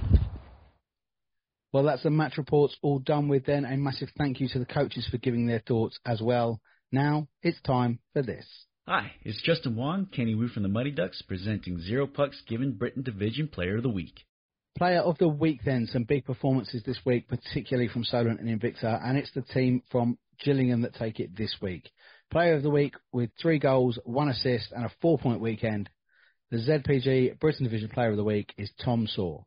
Well, 1.73 1.84
that's 1.84 2.04
the 2.04 2.10
match 2.10 2.38
reports 2.38 2.78
all 2.82 3.00
done 3.00 3.28
with 3.28 3.45
then. 3.45 3.65
A 3.65 3.76
massive 3.76 4.10
thank 4.17 4.39
you 4.39 4.47
to 4.50 4.60
the 4.60 4.65
coaches 4.65 5.08
for 5.12 5.17
giving 5.17 5.47
their 5.47 5.62
thoughts 5.67 6.00
as 6.06 6.21
well. 6.21 6.62
Now 6.91 7.28
it's 7.43 7.62
time 7.62 8.00
for 8.13 8.21
this. 8.21 8.47
Hi, 8.89 9.12
it's 9.26 9.41
Justin 9.41 9.76
Wong, 9.76 10.06
Kenny 10.06 10.34
Wu 10.34 10.47
from 10.47 10.63
the 10.63 10.69
Muddy 10.69 10.91
Ducks, 10.91 11.21
presenting 11.21 11.78
Zero 11.78 12.08
Pucks 12.08 12.41
Given 12.47 12.71
Britton 12.71 13.04
Division 13.04 13.50
Player 13.50 13.76
of 13.76 13.84
the 13.84 13.89
Week. 13.89 14.23
Player 14.78 15.02
of 15.02 15.17
the 15.17 15.28
week 15.28 15.60
then, 15.65 15.89
some 15.91 16.06
big 16.06 16.23
performances 16.23 16.84
this 16.86 16.97
week, 17.06 17.28
particularly 17.28 17.89
from 17.89 18.06
Solent 18.06 18.39
and 18.39 18.47
Invicta, 18.47 19.06
and 19.06 19.17
it's 19.17 19.34
the 19.34 19.41
team 19.41 19.84
from 19.91 20.17
Gillingham 20.41 20.84
that 20.84 20.95
take 20.95 21.19
it 21.19 21.36
this 21.36 21.54
week. 21.62 21.89
Player 22.32 22.54
of 22.54 22.63
the 22.63 22.69
week 22.69 22.93
with 23.12 23.30
three 23.41 23.60
goals, 23.60 24.00
one 24.06 24.30
assist, 24.30 24.71
and 24.71 24.86
a 24.86 24.91
four 25.02 25.17
point 25.17 25.41
weekend. 25.41 25.89
The 26.52 26.60
ZPG 26.60 27.41
Britton 27.41 27.65
Division 27.65 27.89
Player 27.89 28.12
of 28.12 28.15
the 28.15 28.23
Week 28.23 28.54
is 28.58 28.71
Tom 28.86 29.06
Saw. 29.06 29.43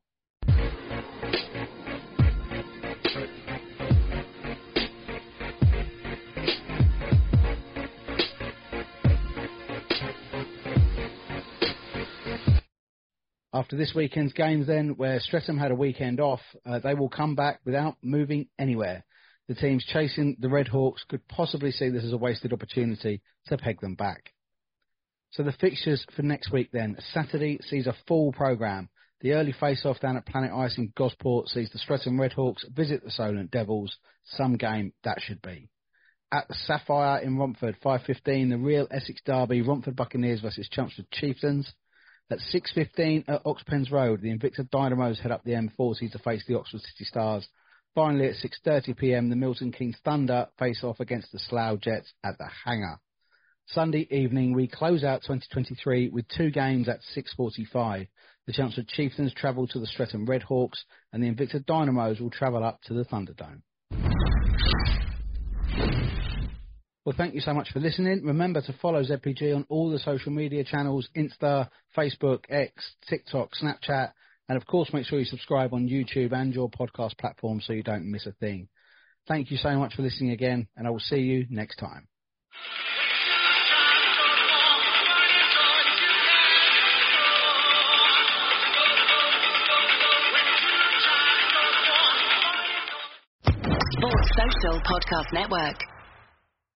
After 13.52 13.76
this 13.76 13.94
weekend's 13.94 14.32
games, 14.32 14.68
then, 14.68 14.96
where 14.96 15.18
Streatham 15.18 15.58
had 15.58 15.72
a 15.72 15.76
weekend 15.76 16.20
off, 16.20 16.40
uh, 16.64 16.78
they 16.78 16.94
will 16.94 17.08
come 17.08 17.34
back 17.34 17.60
without 17.64 17.96
moving 18.00 18.46
anywhere. 18.58 19.04
The 19.48 19.56
teams 19.56 19.84
chasing 19.84 20.36
the 20.38 20.48
Red 20.48 20.68
Hawks 20.68 21.04
could 21.08 21.26
possibly 21.26 21.72
see 21.72 21.88
this 21.88 22.04
as 22.04 22.12
a 22.12 22.16
wasted 22.16 22.52
opportunity 22.52 23.20
to 23.46 23.58
peg 23.58 23.80
them 23.80 23.96
back. 23.96 24.32
So 25.32 25.42
the 25.42 25.52
fixtures 25.52 26.06
for 26.14 26.22
next 26.22 26.52
week 26.52 26.70
then. 26.72 26.96
Saturday 27.12 27.58
sees 27.62 27.88
a 27.88 27.96
full 28.06 28.32
programme. 28.32 28.88
The 29.20 29.32
early 29.32 29.52
face-off 29.52 30.00
down 30.00 30.16
at 30.16 30.26
Planet 30.26 30.52
Ice 30.52 30.78
in 30.78 30.92
Gosport 30.96 31.48
sees 31.48 31.70
the 31.70 31.78
Streatham 31.78 32.20
Red 32.20 32.32
Hawks 32.32 32.64
visit 32.72 33.02
the 33.02 33.10
Solent 33.10 33.50
Devils. 33.50 33.96
Some 34.24 34.56
game 34.56 34.92
that 35.02 35.20
should 35.20 35.42
be. 35.42 35.68
At 36.32 36.46
the 36.46 36.54
Sapphire 36.54 37.20
in 37.20 37.36
Romford, 37.36 37.76
5.15, 37.84 38.50
the 38.50 38.58
real 38.58 38.86
Essex 38.90 39.20
derby, 39.24 39.62
Romford 39.62 39.96
Buccaneers 39.96 40.40
versus 40.40 40.68
Chelmsford 40.68 41.10
Chieftains. 41.10 41.72
At 42.32 42.38
6.15 42.38 43.24
at 43.26 43.42
Oxpens 43.44 43.90
Road, 43.90 44.20
the 44.20 44.28
Invicta 44.28 44.68
Dynamos 44.70 45.18
head 45.18 45.32
up 45.32 45.42
the 45.42 45.50
M40 45.50 46.12
to 46.12 46.18
face 46.20 46.44
the 46.46 46.56
Oxford 46.56 46.80
City 46.80 47.04
Stars. 47.04 47.48
Finally, 47.92 48.28
at 48.28 48.36
6.30pm, 48.36 49.30
the 49.30 49.36
Milton 49.36 49.72
Keynes 49.72 49.96
Thunder 50.04 50.46
face 50.56 50.84
off 50.84 51.00
against 51.00 51.32
the 51.32 51.40
Slough 51.40 51.80
Jets 51.80 52.12
at 52.22 52.38
the 52.38 52.48
Hangar. 52.64 53.00
Sunday 53.66 54.06
evening, 54.12 54.52
we 54.52 54.68
close 54.68 55.02
out 55.02 55.22
2023 55.22 56.10
with 56.10 56.24
two 56.28 56.52
games 56.52 56.88
at 56.88 57.00
6.45. 57.16 58.06
The 58.46 58.52
Chelmsford 58.52 58.86
Chieftains 58.86 59.34
travel 59.34 59.66
to 59.66 59.80
the 59.80 59.86
Streatham 59.88 60.24
Red 60.24 60.44
Hawks, 60.44 60.84
and 61.12 61.20
the 61.20 61.28
Invicta 61.28 61.66
Dynamos 61.66 62.20
will 62.20 62.30
travel 62.30 62.62
up 62.62 62.80
to 62.82 62.94
the 62.94 63.04
Thunderdome. 63.04 63.62
Well, 67.04 67.14
thank 67.16 67.34
you 67.34 67.40
so 67.40 67.54
much 67.54 67.72
for 67.72 67.80
listening. 67.80 68.22
Remember 68.24 68.60
to 68.60 68.74
follow 68.74 69.02
ZPG 69.02 69.56
on 69.56 69.64
all 69.70 69.90
the 69.90 69.98
social 69.98 70.32
media 70.32 70.64
channels 70.64 71.08
Insta, 71.16 71.68
Facebook, 71.96 72.40
X, 72.50 72.72
TikTok, 73.08 73.52
Snapchat, 73.54 74.12
and 74.48 74.56
of 74.56 74.66
course, 74.66 74.92
make 74.92 75.06
sure 75.06 75.18
you 75.18 75.24
subscribe 75.24 75.72
on 75.72 75.88
YouTube 75.88 76.32
and 76.32 76.54
your 76.54 76.68
podcast 76.68 77.16
platform 77.16 77.60
so 77.62 77.72
you 77.72 77.82
don't 77.82 78.10
miss 78.10 78.26
a 78.26 78.32
thing. 78.32 78.68
Thank 79.26 79.50
you 79.50 79.56
so 79.56 79.78
much 79.78 79.94
for 79.94 80.02
listening 80.02 80.32
again, 80.32 80.68
and 80.76 80.86
I 80.86 80.90
will 80.90 80.98
see 80.98 81.20
you 81.20 81.46
next 81.48 81.76
time. 81.76 82.06
Sports 93.92 94.30
Social 94.36 94.80
Podcast 94.80 95.32
Network. 95.32 95.99